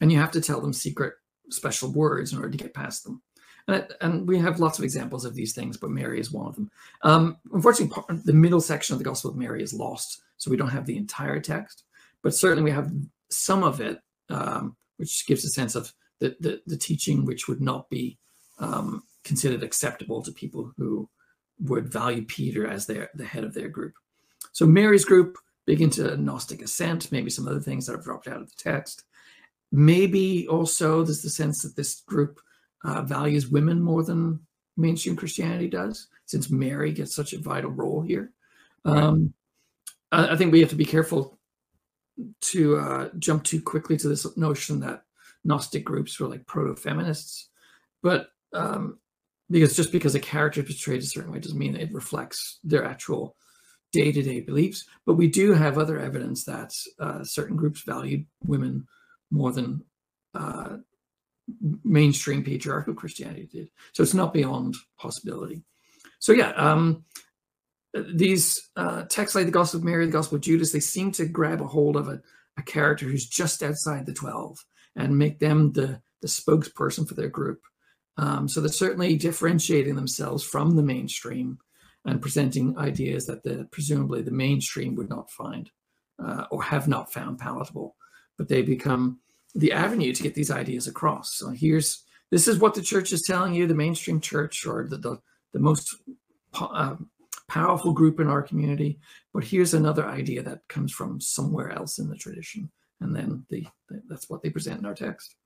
[0.00, 1.14] and you have to tell them secret,
[1.50, 3.22] special words in order to get past them.
[3.68, 6.46] And, it, and we have lots of examples of these things, but Mary is one
[6.46, 6.70] of them.
[7.02, 10.70] Um, unfortunately, the middle section of the Gospel of Mary is lost, so we don't
[10.70, 11.84] have the entire text,
[12.22, 12.92] but certainly we have
[13.30, 17.60] some of it, um, which gives a sense of the, the, the, teaching which would
[17.60, 18.18] not be
[18.58, 21.08] um, considered acceptable to people who
[21.60, 23.94] would value Peter as their the head of their group.
[24.52, 28.40] So Mary's group big into Gnostic ascent, maybe some other things that have dropped out
[28.40, 29.04] of the text.
[29.72, 32.40] Maybe also there's the sense that this group
[32.84, 34.40] uh, values women more than
[34.76, 38.32] mainstream Christianity does, since Mary gets such a vital role here.
[38.84, 39.34] Um,
[40.16, 41.38] I, think we have to be careful
[42.40, 45.02] to uh, jump too quickly to this notion that
[45.44, 47.50] Gnostic groups were like proto feminists,
[48.02, 48.98] but um,
[49.50, 52.84] because just because a character is portrayed a certain way doesn't mean it reflects their
[52.84, 53.36] actual
[53.92, 54.84] day-to-day beliefs.
[55.04, 58.86] But we do have other evidence that uh, certain groups valued women
[59.30, 59.84] more than
[60.34, 60.78] uh,
[61.84, 63.70] mainstream patriarchal christianity did.
[63.92, 65.62] So it's not beyond possibility.
[66.18, 67.04] So yeah um,
[68.14, 71.26] these uh, texts like the gospel of mary the gospel of judas they seem to
[71.26, 72.20] grab a hold of a,
[72.58, 74.58] a character who's just outside the 12
[74.96, 77.60] and make them the, the spokesperson for their group
[78.18, 81.58] um, so they're certainly differentiating themselves from the mainstream
[82.06, 85.70] and presenting ideas that the presumably the mainstream would not find
[86.24, 87.96] uh, or have not found palatable,
[88.38, 89.18] but they become
[89.54, 91.34] the avenue to get these ideas across.
[91.36, 94.96] So here's this is what the church is telling you, the mainstream church or the
[94.96, 95.18] the,
[95.52, 95.96] the most
[96.54, 96.96] uh,
[97.48, 98.98] powerful group in our community.
[99.32, 102.70] But here's another idea that comes from somewhere else in the tradition,
[103.00, 103.66] and then the,
[104.08, 105.36] that's what they present in our text.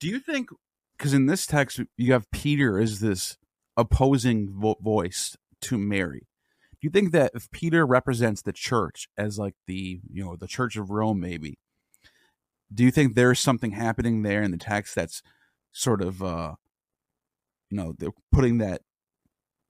[0.00, 0.50] Do you think?
[0.96, 3.36] Because in this text, you have Peter as this
[3.76, 6.26] opposing vo- voice to Mary.
[6.72, 10.46] Do you think that if Peter represents the church as like the you know the
[10.46, 11.58] Church of Rome, maybe,
[12.72, 15.22] do you think there's something happening there in the text that's
[15.72, 16.54] sort of uh
[17.70, 18.82] you know they're putting that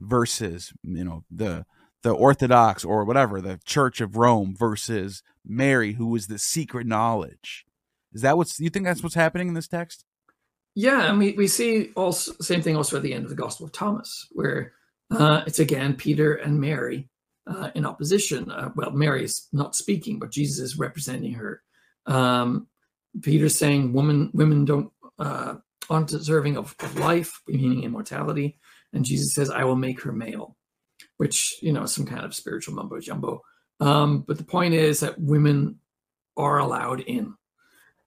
[0.00, 1.64] versus you know the
[2.02, 7.64] the Orthodox or whatever the Church of Rome versus Mary, who was the secret knowledge.
[8.12, 10.04] Is that what's you think that's what's happening in this text?
[10.74, 13.66] Yeah, and we, we see also same thing also at the end of the Gospel
[13.66, 14.72] of Thomas, where
[15.10, 17.08] uh, it's again Peter and Mary
[17.46, 18.50] uh, in opposition.
[18.50, 21.62] Uh, well, Mary is not speaking, but Jesus is representing her.
[22.06, 22.68] Um,
[23.22, 25.54] Peter's saying, "Woman, women don't uh,
[25.88, 28.58] aren't deserving of, of life, meaning immortality,"
[28.96, 30.56] and Jesus says, "I will make her male,"
[31.18, 33.42] which you know some kind of spiritual mumbo jumbo.
[33.78, 35.78] Um, but the point is that women
[36.36, 37.34] are allowed in.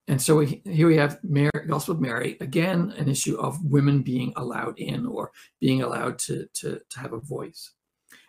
[0.08, 4.02] And so we, here we have Mary, Gospel of Mary, again, an issue of women
[4.02, 5.32] being allowed in or
[5.62, 7.74] being allowed to, to, to have a voice.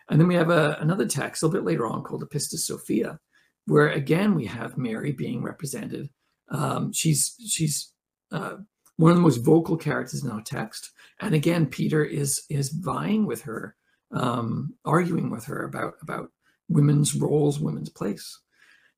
[0.07, 3.19] And then we have a, another text a little bit later on called Epistis Sophia,
[3.65, 6.09] where again we have Mary being represented.
[6.49, 7.93] Um, she's she's
[8.31, 8.57] uh,
[9.01, 10.91] one of the most vocal characters in our text,
[11.21, 13.75] and again Peter is is vying with her,
[14.11, 16.29] um, arguing with her about about
[16.69, 18.39] women's roles, women's place.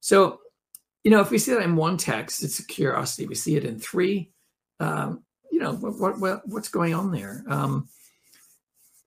[0.01, 0.41] So,
[1.05, 3.27] you know, if we see that in one text, it's a curiosity.
[3.27, 4.31] We see it in three.
[4.81, 7.45] Um, you know, what, what what's going on there?
[7.47, 7.87] Um,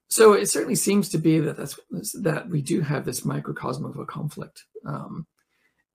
[0.09, 1.79] so it certainly seems to be that that's
[2.23, 4.65] that we do have this microcosm of a conflict.
[4.83, 5.27] Um,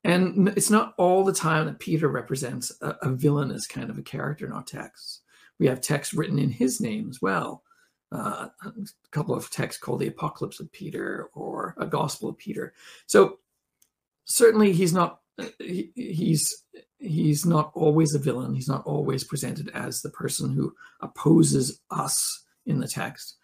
[0.05, 4.03] and it's not all the time that Peter represents a, a, villainous kind of a
[4.03, 5.21] character in our texts.
[5.59, 7.63] We have texts written in his name as well.
[8.11, 8.73] Uh, a
[9.11, 12.75] couple of texts called the Apocalypse of Peter or a Gospel of Peter.
[13.07, 13.39] So
[14.25, 15.21] certainly he's not
[15.59, 16.65] he, he's
[16.99, 18.55] he's not always a villain.
[18.55, 23.37] He's not always presented as the person who opposes us in the text.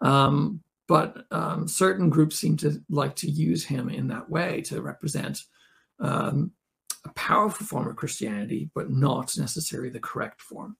[0.00, 4.82] Um, but um, certain groups seem to like to use him in that way to
[4.82, 5.42] represent
[6.00, 6.52] um,
[7.04, 10.76] a powerful form of Christianity, but not necessarily the correct form.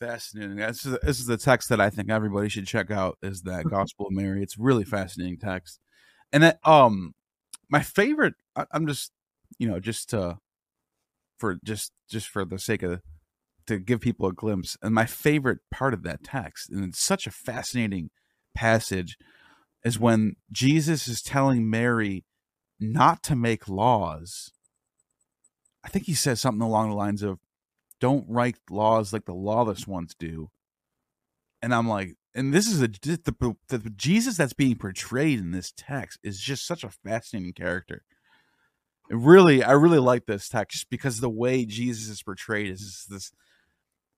[0.00, 0.56] Fascinating.
[0.56, 3.18] This is, this is the text that I think everybody should check out.
[3.22, 4.42] Is that Gospel of Mary?
[4.42, 5.78] It's really fascinating text,
[6.32, 7.14] and that um,
[7.70, 8.34] my favorite.
[8.56, 9.12] I, I'm just
[9.58, 10.38] you know just to
[11.38, 13.00] for just just for the sake of
[13.66, 14.76] to give people a glimpse.
[14.82, 18.10] And my favorite part of that text, and it's such a fascinating
[18.54, 19.16] passage,
[19.84, 22.24] is when Jesus is telling Mary
[22.82, 24.52] not to make laws.
[25.84, 27.38] I think he says something along the lines of,
[28.00, 30.50] don't write laws like the lawless ones do.
[31.62, 35.52] And I'm like, and this is a the, the, the Jesus that's being portrayed in
[35.52, 38.02] this text is just such a fascinating character.
[39.10, 43.32] Really, I really like this text because the way Jesus is portrayed is this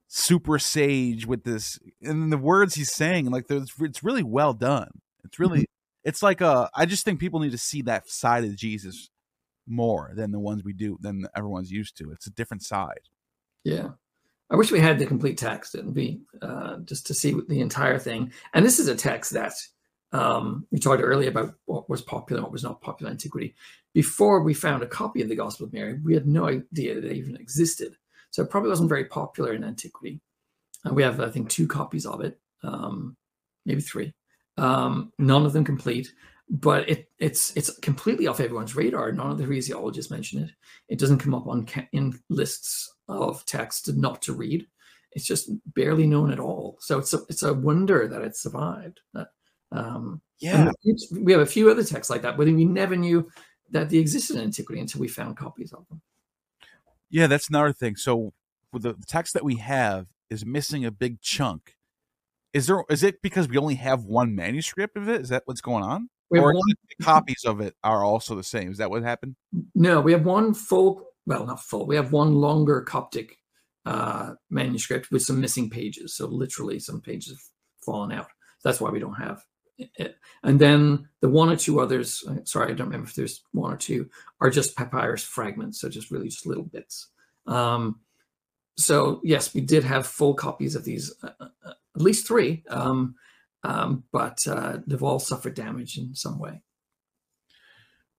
[0.07, 4.91] super sage with this and the words he's saying like it's really well done
[5.25, 5.74] it's really mm-hmm.
[6.05, 9.11] It's like a i just think people need to see that side of jesus
[9.67, 12.11] more than the ones we do than everyone's used to.
[12.11, 13.09] It's a different side.
[13.65, 13.91] Yeah.
[14.51, 15.75] I wish we had the complete text.
[15.75, 18.33] And be uh, just to see the entire thing.
[18.53, 19.55] And this is a text that
[20.13, 23.55] um, we talked earlier about what was popular and what was not popular in antiquity.
[23.95, 27.05] Before we found a copy of the gospel of mary we had no idea that
[27.05, 27.97] it even existed.
[28.31, 30.21] So it probably wasn't very popular in antiquity.
[30.85, 33.17] Uh, we have, I think, two copies of it, um,
[33.65, 34.13] maybe three.
[34.57, 36.13] Um, none of them complete,
[36.49, 39.13] but it, it's it's completely off everyone's radar.
[39.13, 40.51] None of the heresiologists mention it.
[40.89, 44.67] It doesn't come up on in lists of texts not to read.
[45.13, 46.77] It's just barely known at all.
[46.81, 49.01] So it's a it's a wonder that it survived.
[49.13, 49.29] That,
[49.73, 50.71] um, yeah,
[51.13, 53.29] we have a few other texts like that, but we never knew
[53.71, 56.01] that they existed in antiquity until we found copies of them.
[57.11, 57.97] Yeah, that's another thing.
[57.97, 58.33] So
[58.73, 61.77] the text that we have is missing a big chunk.
[62.55, 65.21] Is there is it because we only have one manuscript of it?
[65.21, 66.09] Is that what's going on?
[66.31, 66.63] or one,
[67.03, 68.71] copies of it are also the same.
[68.71, 69.37] Is that what happened?
[69.75, 71.87] No, we have one full, well, not full.
[71.87, 73.39] We have one longer Coptic
[73.87, 76.17] uh, manuscript with some missing pages.
[76.17, 78.29] So literally, some pages have fallen out.
[78.63, 79.45] That's why we don't have
[79.77, 80.17] it.
[80.43, 83.73] And then the one or two others, uh, sorry, I don't remember if there's one
[83.73, 84.09] or two,
[84.41, 85.81] are just papyrus fragments.
[85.81, 87.09] So just really just little bits.
[87.47, 88.01] Um,
[88.77, 91.49] so yes, we did have full copies of these, uh, uh,
[91.95, 93.15] at least three, um,
[93.63, 96.63] um, but uh, they've all suffered damage in some way.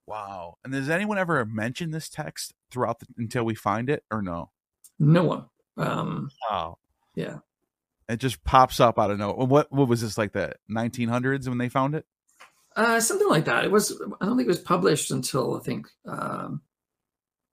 [0.07, 0.57] Wow!
[0.63, 4.51] And does anyone ever mention this text throughout the, until we find it, or no?
[4.99, 5.45] No one.
[5.77, 6.77] Um, wow.
[7.15, 7.39] Yeah.
[8.07, 9.47] It just pops up out of nowhere.
[9.47, 12.05] What what was this like the 1900s when they found it?
[12.75, 13.65] Uh, something like that.
[13.65, 13.99] It was.
[14.21, 16.61] I don't think it was published until I think um,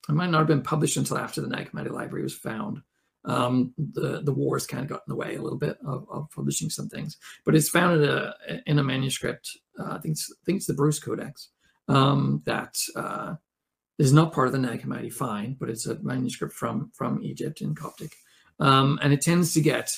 [0.08, 2.82] it might not have been published until after the Nag Hammadi Library was found.
[3.24, 6.28] Um, the the wars kind of got in the way a little bit of, of
[6.30, 8.34] publishing some things, but it's found in a
[8.66, 9.48] in a manuscript.
[9.78, 11.50] Uh, I think it's, I think it's the Bruce Codex
[11.88, 13.34] um, that uh,
[13.98, 17.60] is not part of the Nag Hammadi find, but it's a manuscript from from Egypt
[17.60, 18.12] in Coptic,
[18.58, 19.92] um, and it tends to get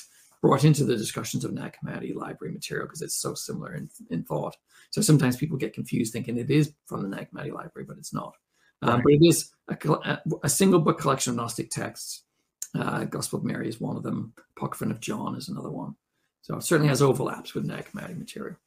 [0.45, 4.23] brought into the discussions of Nag Hammadi library material because it's so similar in, in
[4.23, 4.55] thought.
[4.91, 8.13] So sometimes people get confused thinking it is from the Nag Hammadi library, but it's
[8.13, 8.35] not.
[8.83, 12.24] Um, but it is a, a, single book collection of Gnostic texts.
[12.77, 14.33] Uh, Gospel of Mary is one of them.
[14.57, 15.95] Apocryphon of John is another one.
[16.41, 18.57] So it certainly has overlaps with Nag Hammadi material.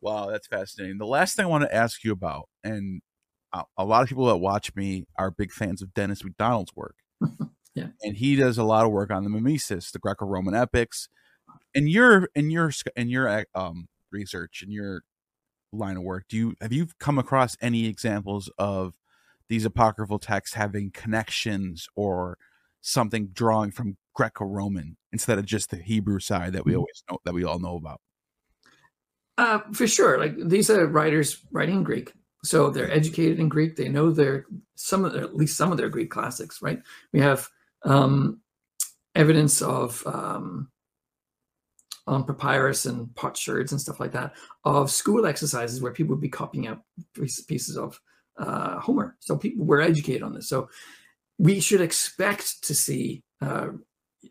[0.00, 0.98] Wow, that's fascinating.
[0.98, 3.00] The last thing I want to ask you about, and
[3.78, 6.96] a, lot of people that watch me are big fans of Dennis MacDonald's work.
[7.74, 7.86] Yeah.
[8.02, 11.08] And he does a lot of work on the mimesis, the Greco-Roman epics.
[11.74, 15.04] And your in your in your um research in your
[15.72, 18.92] line of work, do you have you come across any examples of
[19.48, 22.36] these apocryphal texts having connections or
[22.82, 26.80] something drawing from Greco-Roman instead of just the Hebrew side that we mm-hmm.
[26.80, 28.00] always know that we all know about?
[29.38, 30.18] Uh, for sure.
[30.18, 32.12] Like these are writers writing in Greek,
[32.44, 33.76] so they're educated in Greek.
[33.76, 36.82] They know their some of their, at least some of their Greek classics, right?
[37.12, 37.48] We have
[37.84, 38.40] um,
[39.14, 40.70] evidence of um,
[42.06, 46.28] on papyrus and potsherds and stuff like that of school exercises where people would be
[46.28, 46.82] copying out
[47.14, 47.98] pieces of
[48.38, 49.16] uh, Homer.
[49.20, 50.48] So people were educated on this.
[50.48, 50.68] So
[51.38, 53.68] we should expect to see uh,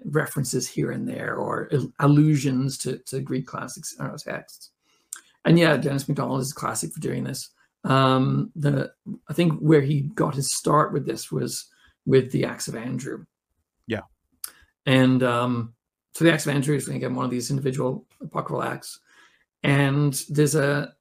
[0.06, 4.72] references here and there or allusions to, to Greek classics uh, texts.
[5.46, 7.50] And yeah, Dennis MacDonald is classic for doing this.
[7.84, 8.92] Um, the
[9.28, 11.66] I think where he got his start with this was
[12.06, 13.26] with the Acts of Andrew.
[13.88, 14.02] Yeah,
[14.86, 15.74] and um,
[16.14, 19.00] so the Acts of Andrew is again one of these individual apocryphal acts,
[19.64, 20.94] and there's a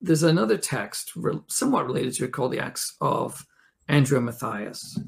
[0.00, 3.46] there's another text re- somewhat related to it called the Acts of
[3.88, 4.98] Andrew and Matthias,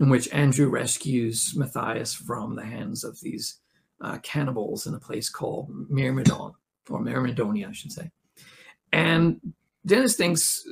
[0.00, 3.58] in which Andrew rescues Matthias from the hands of these
[4.00, 6.52] uh, cannibals in a place called Myrmidon
[6.88, 8.10] or Myrmidonia, I should say.
[8.92, 9.40] And
[9.84, 10.66] Dennis thinks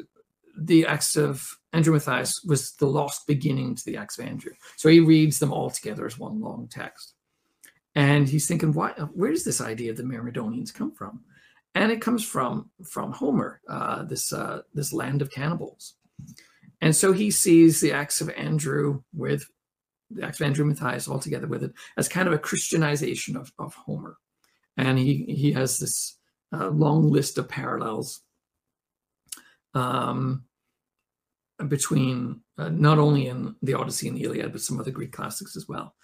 [0.58, 4.52] the Acts of Andrew Matthias was the lost beginning to the Acts of Andrew.
[4.76, 7.14] So he reads them all together as one long text.
[7.94, 11.20] And he's thinking, why, where does this idea of the Myrmidonians come from?
[11.74, 15.94] And it comes from from Homer, uh, this uh, this land of cannibals.
[16.80, 19.50] And so he sees the Acts of Andrew with
[20.10, 23.52] the Acts of Andrew Matthias all together with it as kind of a Christianization of,
[23.58, 24.18] of Homer.
[24.76, 26.18] And he he has this
[26.52, 28.20] uh, long list of parallels
[29.74, 30.44] um,
[31.68, 35.56] between uh, not only in the Odyssey and the Iliad, but some other Greek classics
[35.56, 35.94] as well.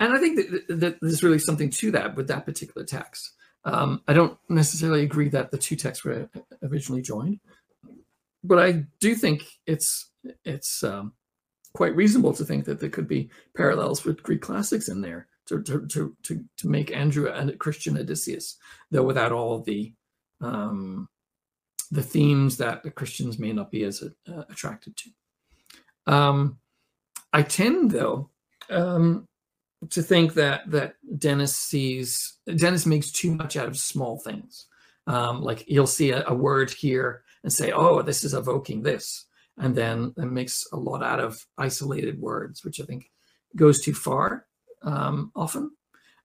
[0.00, 3.32] And I think that, that there's really something to that with that particular text.
[3.64, 6.28] Um, I don't necessarily agree that the two texts were
[6.62, 7.38] originally joined,
[8.44, 10.10] but I do think it's
[10.44, 11.12] it's um,
[11.74, 15.62] quite reasonable to think that there could be parallels with Greek classics in there to
[15.62, 18.56] to to to, to make Andrew a Christian Odysseus,
[18.90, 19.92] though without all the
[20.40, 21.08] um,
[21.90, 25.10] the themes that the Christians may not be as uh, attracted to.
[26.12, 26.58] Um,
[27.32, 28.30] I tend, though,
[28.70, 29.28] um,
[29.90, 34.66] to think that that Dennis sees Dennis makes too much out of small things.
[35.06, 39.26] Um, like he'll see a, a, word here and say, "Oh, this is evoking this,"
[39.58, 43.10] and then it makes a lot out of isolated words, which I think
[43.56, 44.46] goes too far
[44.82, 45.70] um, often.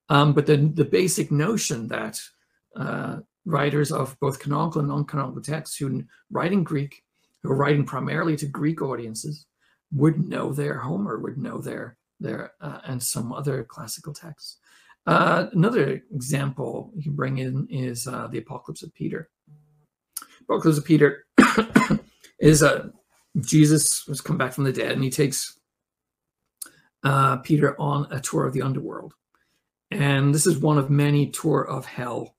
[0.09, 2.19] Um, but the the basic notion that
[2.75, 7.03] uh, writers of both canonical and non-canonical texts who write in Greek,
[7.41, 9.45] who are writing primarily to Greek audiences,
[9.91, 14.57] would know their Homer, would know their their uh, and some other classical texts.
[15.05, 19.29] Uh, another example you can bring in is uh, the Apocalypse of Peter.
[20.49, 21.25] Apocalypse of Peter
[22.39, 22.91] is a
[23.41, 25.59] Jesus has come back from the dead, and he takes
[27.03, 29.13] uh, Peter on a tour of the underworld.
[29.91, 32.35] And this is one of many tour of hell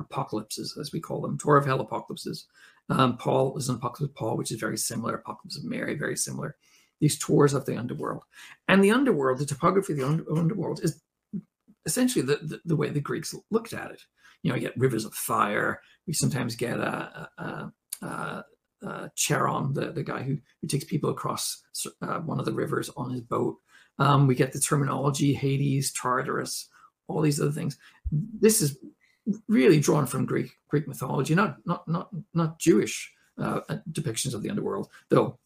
[0.00, 2.46] apocalypses, as we call them, Tour of Hell apocalypses.
[2.88, 5.14] Um, Paul is an apocalypse of Paul, which is very similar.
[5.14, 6.56] Apocalypse of Mary, very similar.
[7.00, 8.24] These tours of the underworld.
[8.68, 11.00] And the underworld, the topography of the under- underworld is
[11.86, 14.02] essentially the, the, the, way the Greeks looked at it.
[14.42, 15.80] You know, you get rivers of fire.
[16.06, 17.72] We sometimes get a, a,
[18.02, 18.44] a,
[18.82, 21.62] a Charon, the, the guy who, who takes people across
[22.02, 23.58] uh, one of the rivers on his boat.
[23.98, 26.68] Um, we get the terminology Hades, Tartarus,
[27.06, 27.76] all these other things.
[28.10, 28.78] This is
[29.48, 33.60] really drawn from Greek Greek mythology, not not not not Jewish uh,
[33.90, 35.38] depictions of the underworld, though.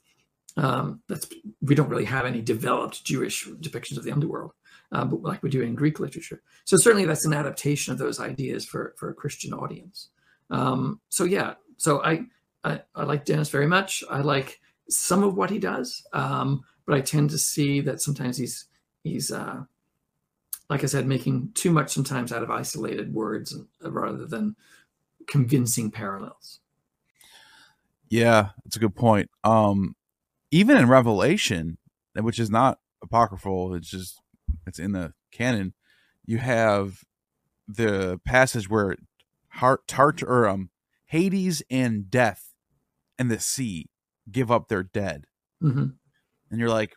[0.57, 1.29] Um, that's
[1.61, 4.53] we don't really have any developed Jewish depictions of the underworld,
[4.93, 6.43] uh, but like we do in Greek literature.
[6.65, 10.09] So certainly that's an adaptation of those ideas for for a Christian audience.
[10.51, 12.27] Um, so yeah, so I,
[12.63, 14.05] I, I like Dennis very much.
[14.11, 18.37] I like some of what he does, um, but I tend to see that sometimes
[18.37, 18.67] he's
[19.03, 19.65] he's uh,
[20.71, 24.57] like I said, making too much sometimes out of isolated words rather than
[25.27, 26.61] convincing parallels.
[28.09, 29.31] Yeah, that's a good point.
[29.43, 29.97] Um,
[30.51, 31.79] even in Revelation,
[32.15, 34.21] which is not apocryphal, it's just
[34.67, 35.75] it's in the canon.
[36.25, 37.05] You have
[37.69, 38.97] the passage where
[39.49, 40.71] heart, tart or um,
[41.07, 42.55] Hades and death
[43.19, 43.89] and the sea
[44.31, 45.27] give up their dead.
[45.63, 45.87] Mm-hmm
[46.55, 46.95] and you're like,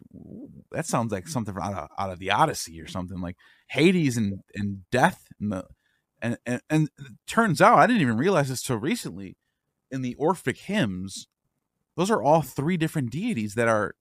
[0.71, 3.37] that sounds like something out of out of the Odyssey or something like
[3.69, 5.65] Hades and and death and the
[6.21, 6.89] and and, and
[7.25, 9.35] turns out I didn't even realize this till recently
[9.89, 11.27] in the Orphic hymns,
[11.95, 13.95] those are all three different deities that are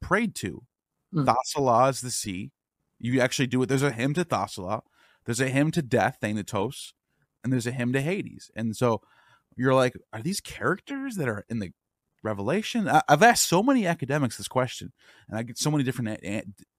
[0.00, 0.62] prayed to.
[1.12, 1.26] Mm.
[1.26, 2.52] Thasala is the sea.
[3.06, 3.66] You actually do it.
[3.66, 4.82] There's a hymn to Thasala.
[5.24, 6.92] There's a hymn to death, Thanatos,
[7.42, 8.50] and there's a hymn to Hades.
[8.54, 9.00] And so
[9.56, 11.72] you're like, are these characters that are in the
[12.22, 14.92] revelation I, have asked so many academics this question
[15.28, 16.18] and i get so many different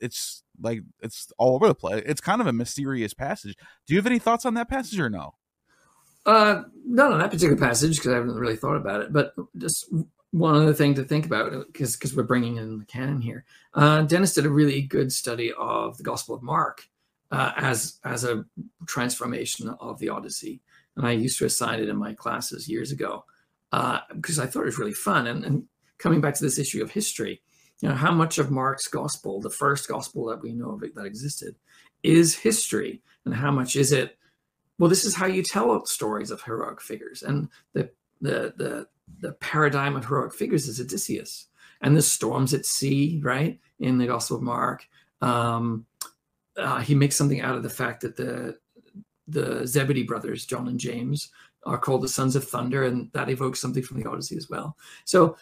[0.02, 3.56] it's like it's all over the place it's kind of a mysterious passage
[3.86, 5.36] do you have any thoughts on that passage or no
[6.26, 9.88] Uh, not on that particular passage because I haven't really thought about it, but just
[10.32, 13.46] one other thing to think about because because we're bringing in the canon here.
[13.74, 16.88] Uh, Dennis did a really good study of the Gospel of Mark
[17.32, 18.46] uh, as as a
[18.88, 20.62] transformation of the Odyssey,
[20.96, 23.26] and I used to assign it in my classes years ago
[23.72, 25.28] because uh, I thought it was really fun.
[25.28, 25.64] And, and
[25.98, 27.42] coming back to this issue of history,
[27.82, 30.96] you know, how much of Mark's Gospel, the first Gospel that we know of it,
[30.96, 31.56] that existed,
[32.04, 34.18] is history, and how much is it?
[34.80, 37.90] Well, this is how you tell stories of heroic figures, and the
[38.22, 38.88] the the
[39.20, 41.48] the paradigm of heroic figures is Odysseus
[41.82, 43.60] and the storms at sea, right?
[43.80, 44.88] In the Gospel of Mark,
[45.22, 45.86] um,
[46.58, 48.58] uh, he makes something out of the fact that the
[49.28, 51.32] the Zebedee brothers, John and James,
[51.66, 54.78] are called the sons of thunder, and that evokes something from the Odyssey as well.
[55.06, 55.38] So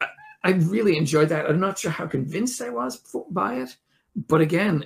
[0.00, 0.06] I,
[0.44, 1.46] I really enjoyed that.
[1.46, 3.76] I'm not sure how convinced I was by it,
[4.28, 4.84] but again,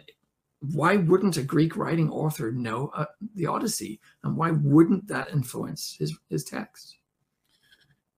[0.60, 5.96] why wouldn't a Greek writing author know uh, the Odyssey, and why wouldn't that influence
[5.98, 6.96] his his text?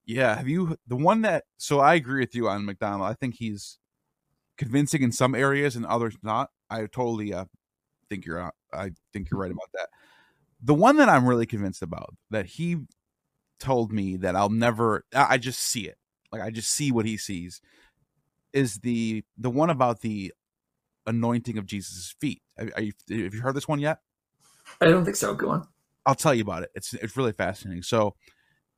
[0.05, 1.45] Yeah, have you the one that?
[1.57, 3.09] So I agree with you on MacDonald.
[3.09, 3.77] I think he's
[4.57, 6.49] convincing in some areas and others not.
[6.69, 7.45] I totally uh,
[8.09, 8.51] think you're.
[8.73, 9.87] I think you're right about that.
[10.61, 12.77] The one that I'm really convinced about that he
[13.59, 15.05] told me that I'll never.
[15.13, 15.97] I just see it.
[16.31, 17.61] Like I just see what he sees.
[18.51, 20.33] Is the the one about the
[21.05, 22.41] anointing of Jesus' feet?
[22.57, 23.99] Are you, have you heard this one yet?
[24.81, 25.33] I don't think so.
[25.33, 25.67] Go on.
[26.05, 26.71] I'll tell you about it.
[26.75, 27.83] It's it's really fascinating.
[27.83, 28.15] So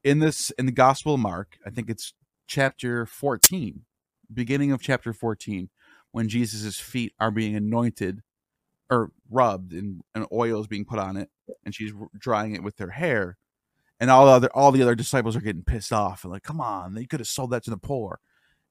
[0.06, 2.14] in this in the Gospel of Mark, I think it's
[2.47, 3.82] chapter 14,
[4.32, 5.70] beginning of chapter 14,
[6.12, 8.22] when Jesus' feet are being anointed
[8.89, 11.32] or rubbed and, and oil is being put on it,
[11.66, 13.38] and she's drying it with her hair.
[13.99, 16.62] And all the other all the other disciples are getting pissed off and like, come
[16.62, 18.20] on, they could have sold that to the poor.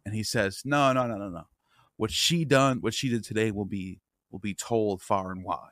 [0.06, 1.44] And he says, No, no, no, no, no.
[1.96, 5.70] What she done, what she did today will be will be told far and wide.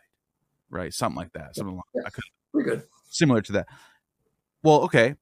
[0.71, 0.93] Right?
[0.93, 1.55] Something like that.
[1.55, 2.23] Something like that.
[2.51, 2.85] Pretty good.
[3.11, 3.67] Similar to that.
[4.63, 5.17] Well, okay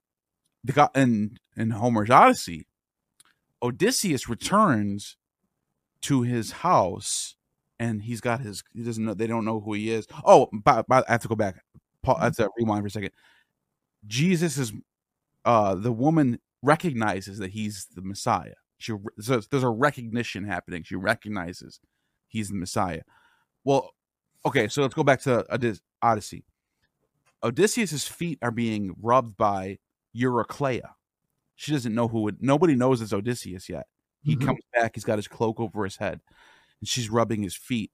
[0.64, 2.66] the God in in Homer's Odyssey,
[3.62, 5.16] Odysseus returns
[6.02, 7.36] to his house
[7.78, 10.06] and he's got his he doesn't know they don't know who he is.
[10.24, 11.64] Oh, I have to go back.
[12.02, 13.10] Paul, I have to rewind for a second.
[14.06, 14.72] Jesus is
[15.44, 18.54] uh the woman recognizes that he's the Messiah.
[18.78, 20.82] She so there's a recognition happening.
[20.82, 21.80] She recognizes
[22.28, 23.02] he's the Messiah.
[23.64, 23.90] Well,
[24.44, 25.44] okay, so let's go back to
[26.02, 26.44] Odyssey.
[27.42, 29.78] Odysseus's feet are being rubbed by
[30.16, 30.90] Eurycleia.
[31.56, 32.36] She doesn't know who it.
[32.40, 33.86] Nobody knows it's Odysseus yet.
[34.22, 34.46] He mm-hmm.
[34.46, 34.92] comes back.
[34.94, 36.20] He's got his cloak over his head,
[36.80, 37.90] and she's rubbing his feet.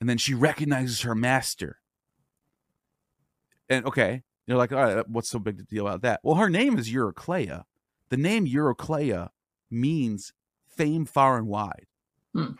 [0.00, 1.78] And then she recognizes her master.
[3.68, 6.20] And okay, you're like, all right, what's so big the deal about that?
[6.22, 7.64] Well, her name is Eurycleia.
[8.08, 9.28] The name Eurycleia
[9.70, 10.32] means
[10.66, 11.86] fame far and wide.
[12.34, 12.52] Hmm.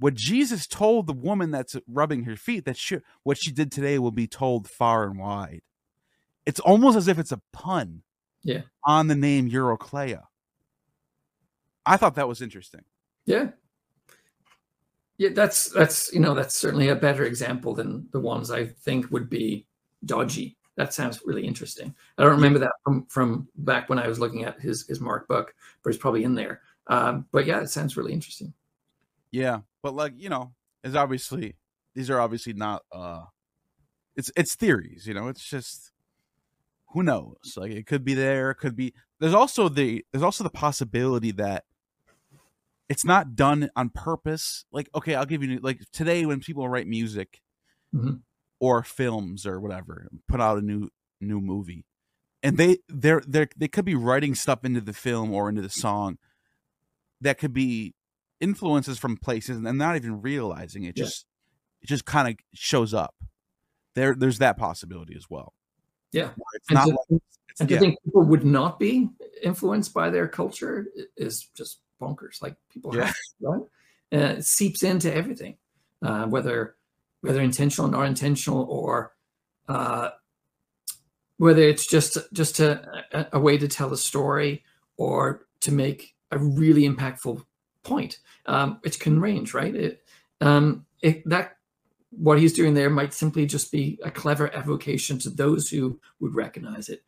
[0.00, 3.98] What Jesus told the woman that's rubbing her feet that she, what she did today
[3.98, 5.62] will be told far and wide.
[6.46, 8.02] It's almost as if it's a pun
[8.42, 10.22] yeah on the name Eurycleia.
[11.84, 12.82] I thought that was interesting.
[13.24, 13.48] Yeah.
[15.16, 19.10] Yeah, that's that's you know that's certainly a better example than the ones I think
[19.10, 19.66] would be
[20.04, 20.56] dodgy.
[20.76, 21.92] That sounds really interesting.
[22.16, 25.26] I don't remember that from from back when I was looking at his his Mark
[25.26, 26.60] book, but it's probably in there.
[26.86, 28.52] Um, but yeah, it sounds really interesting.
[29.32, 30.52] Yeah, but like you know,
[30.84, 31.56] is obviously
[31.94, 32.82] these are obviously not.
[32.92, 33.24] uh
[34.14, 35.26] It's it's theories, you know.
[35.26, 35.90] It's just
[36.92, 37.54] who knows?
[37.56, 38.94] Like it could be there, it could be.
[39.20, 41.64] There's also the there's also the possibility that
[42.88, 44.64] it's not done on purpose.
[44.72, 47.42] Like okay, I'll give you like today when people write music
[47.94, 48.16] mm-hmm.
[48.60, 50.88] or films or whatever, put out a new
[51.20, 51.84] new movie,
[52.42, 55.68] and they they're they they could be writing stuff into the film or into the
[55.68, 56.18] song
[57.20, 57.94] that could be
[58.40, 60.96] influences from places and not even realizing it.
[60.96, 61.04] Yeah.
[61.04, 61.26] Just
[61.82, 63.14] it just kind of shows up.
[63.94, 65.54] There there's that possibility as well.
[66.12, 66.30] Yeah.
[66.54, 69.08] It's and to, like, it's, and to think people would not be
[69.42, 70.86] influenced by their culture
[71.16, 72.42] is just bonkers.
[72.42, 73.06] Like people yeah.
[73.06, 73.62] have, right?
[74.10, 75.56] It seeps into everything,
[76.02, 76.76] uh, whether
[77.20, 79.12] whether intentional or unintentional, or
[79.68, 80.10] uh,
[81.36, 84.64] whether it's just just a, a, way to tell a story
[84.96, 87.42] or to make a really impactful
[87.82, 88.18] point.
[88.46, 89.74] Um, it can range, right?
[89.74, 90.02] It,
[90.40, 91.57] um, it, that
[92.10, 96.34] what he's doing there might simply just be a clever evocation to those who would
[96.34, 97.02] recognize it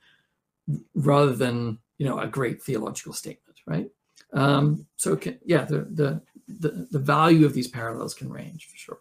[0.94, 3.90] rather than you know a great theological statement right?
[4.32, 8.76] Um, so can, yeah the, the the the value of these parallels can range for
[8.76, 8.98] sure.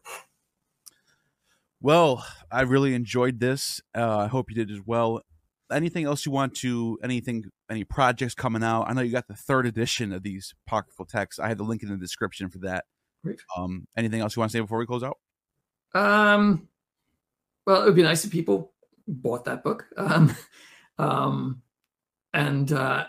[1.81, 3.81] Well i really enjoyed this.
[3.95, 5.21] Uh, i hope you did as well.
[5.71, 8.83] Anything else you want to anything any projects coming out?
[8.83, 11.39] I know you got the third edition of these apocryphal texts.
[11.39, 12.85] I had the link in the description for that.
[13.23, 13.41] Great.
[13.57, 15.17] um anything else you want to say before we close out
[15.93, 16.67] um,
[17.65, 18.73] well, it would be nice if people
[19.07, 19.85] bought that book.
[19.97, 20.35] Um,
[20.99, 21.61] Um,
[22.33, 23.05] and uh,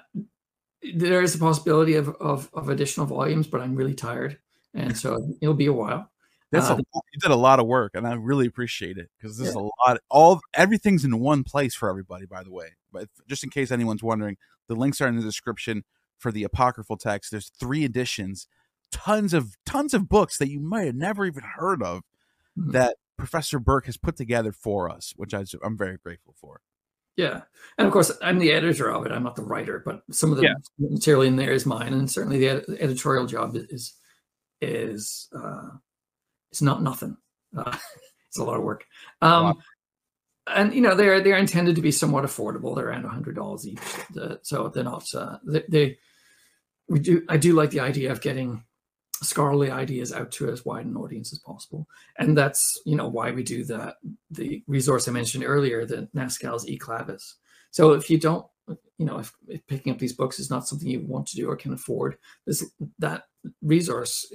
[0.94, 4.38] there is a possibility of, of, of additional volumes, but I'm really tired,
[4.72, 6.08] and so it'll be a while.
[6.52, 9.36] That's uh, a, you did a lot of work, and I really appreciate it because
[9.36, 9.50] this yeah.
[9.50, 9.98] is a lot.
[10.08, 12.26] All everything's in one place for everybody.
[12.26, 14.36] By the way, but just in case anyone's wondering,
[14.68, 15.84] the links are in the description
[16.18, 17.30] for the apocryphal text.
[17.30, 18.46] There's three editions,
[18.90, 22.02] tons of tons of books that you might have never even heard of
[22.58, 22.72] mm-hmm.
[22.72, 26.60] that Professor Burke has put together for us, which I, am very grateful for.
[27.16, 27.42] Yeah,
[27.76, 29.12] and of course, I'm the editor of it.
[29.12, 30.54] I'm not the writer, but some of the yeah.
[30.78, 33.94] material in there is mine, and certainly the ed- editorial job is
[34.62, 35.68] is uh,
[36.50, 37.16] it's not nothing.
[37.54, 37.76] Uh,
[38.28, 38.84] it's a lot of work.
[39.20, 39.58] Um, wow.
[40.46, 42.74] And you know they're they're intended to be somewhat affordable.
[42.74, 43.80] They're around hundred dollars each,
[44.42, 45.06] so they're not.
[45.14, 45.98] Uh, they, they
[46.88, 47.22] we do.
[47.28, 48.64] I do like the idea of getting
[49.22, 51.86] scholarly ideas out to as wide an audience as possible.
[52.18, 53.96] And that's, you know, why we do that,
[54.30, 57.34] the resource I mentioned earlier, the NASSCAL's eClavis.
[57.70, 58.46] So if you don't,
[58.98, 61.48] you know, if, if, picking up these books is not something you want to do
[61.48, 62.16] or can afford,
[62.46, 62.64] this
[62.98, 63.24] that
[63.62, 64.32] resource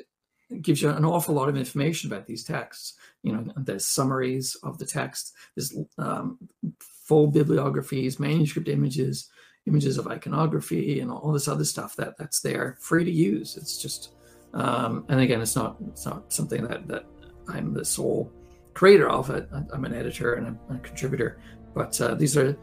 [0.62, 2.94] gives you an awful lot of information about these texts.
[3.24, 6.38] You know, there's summaries of the text, there's um,
[6.80, 9.30] full bibliographies, manuscript images,
[9.66, 13.58] images of iconography, and all this other stuff that that's there, free to use.
[13.58, 14.10] It's just
[14.56, 17.06] um, and again, it's not it's not something that that
[17.48, 18.32] I'm the sole
[18.74, 19.48] creator of it.
[19.74, 21.40] I'm an editor and a, a contributor,
[21.74, 22.58] but uh, these are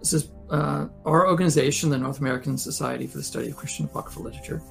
[0.00, 4.24] this is uh, our organization, the North American Society for the Study of Christian Apocryphal
[4.24, 4.62] Literature,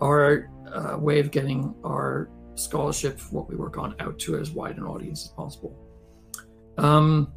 [0.00, 4.76] our uh, way of getting our scholarship, what we work on, out to as wide
[4.76, 5.76] an audience as possible.
[6.78, 7.32] Um,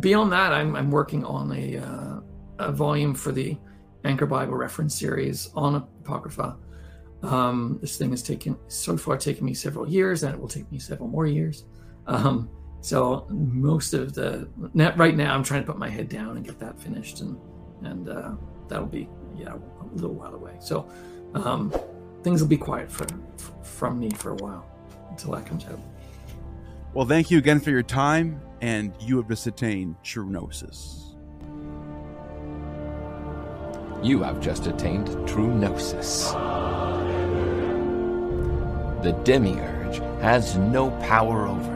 [0.00, 2.20] beyond that, I'm, I'm working on a, uh,
[2.58, 3.56] a volume for the
[4.04, 6.56] Anchor Bible reference series on Apocrypha.
[7.26, 10.70] Um, this thing has taken so far taken me several years, and it will take
[10.70, 11.64] me several more years.
[12.06, 12.48] Um,
[12.80, 16.46] so most of the net right now, I'm trying to put my head down and
[16.46, 17.36] get that finished, and
[17.82, 18.32] and uh,
[18.68, 20.56] that'll be yeah a little while away.
[20.60, 20.88] So
[21.34, 21.74] um,
[22.22, 24.64] things will be quiet for, for, from me for a while
[25.10, 25.80] until that comes out.
[26.94, 31.02] Well, thank you again for your time, and you have just attained true gnosis.
[34.02, 36.32] You have just attained true gnosis
[39.02, 41.75] the demiurge has no power over.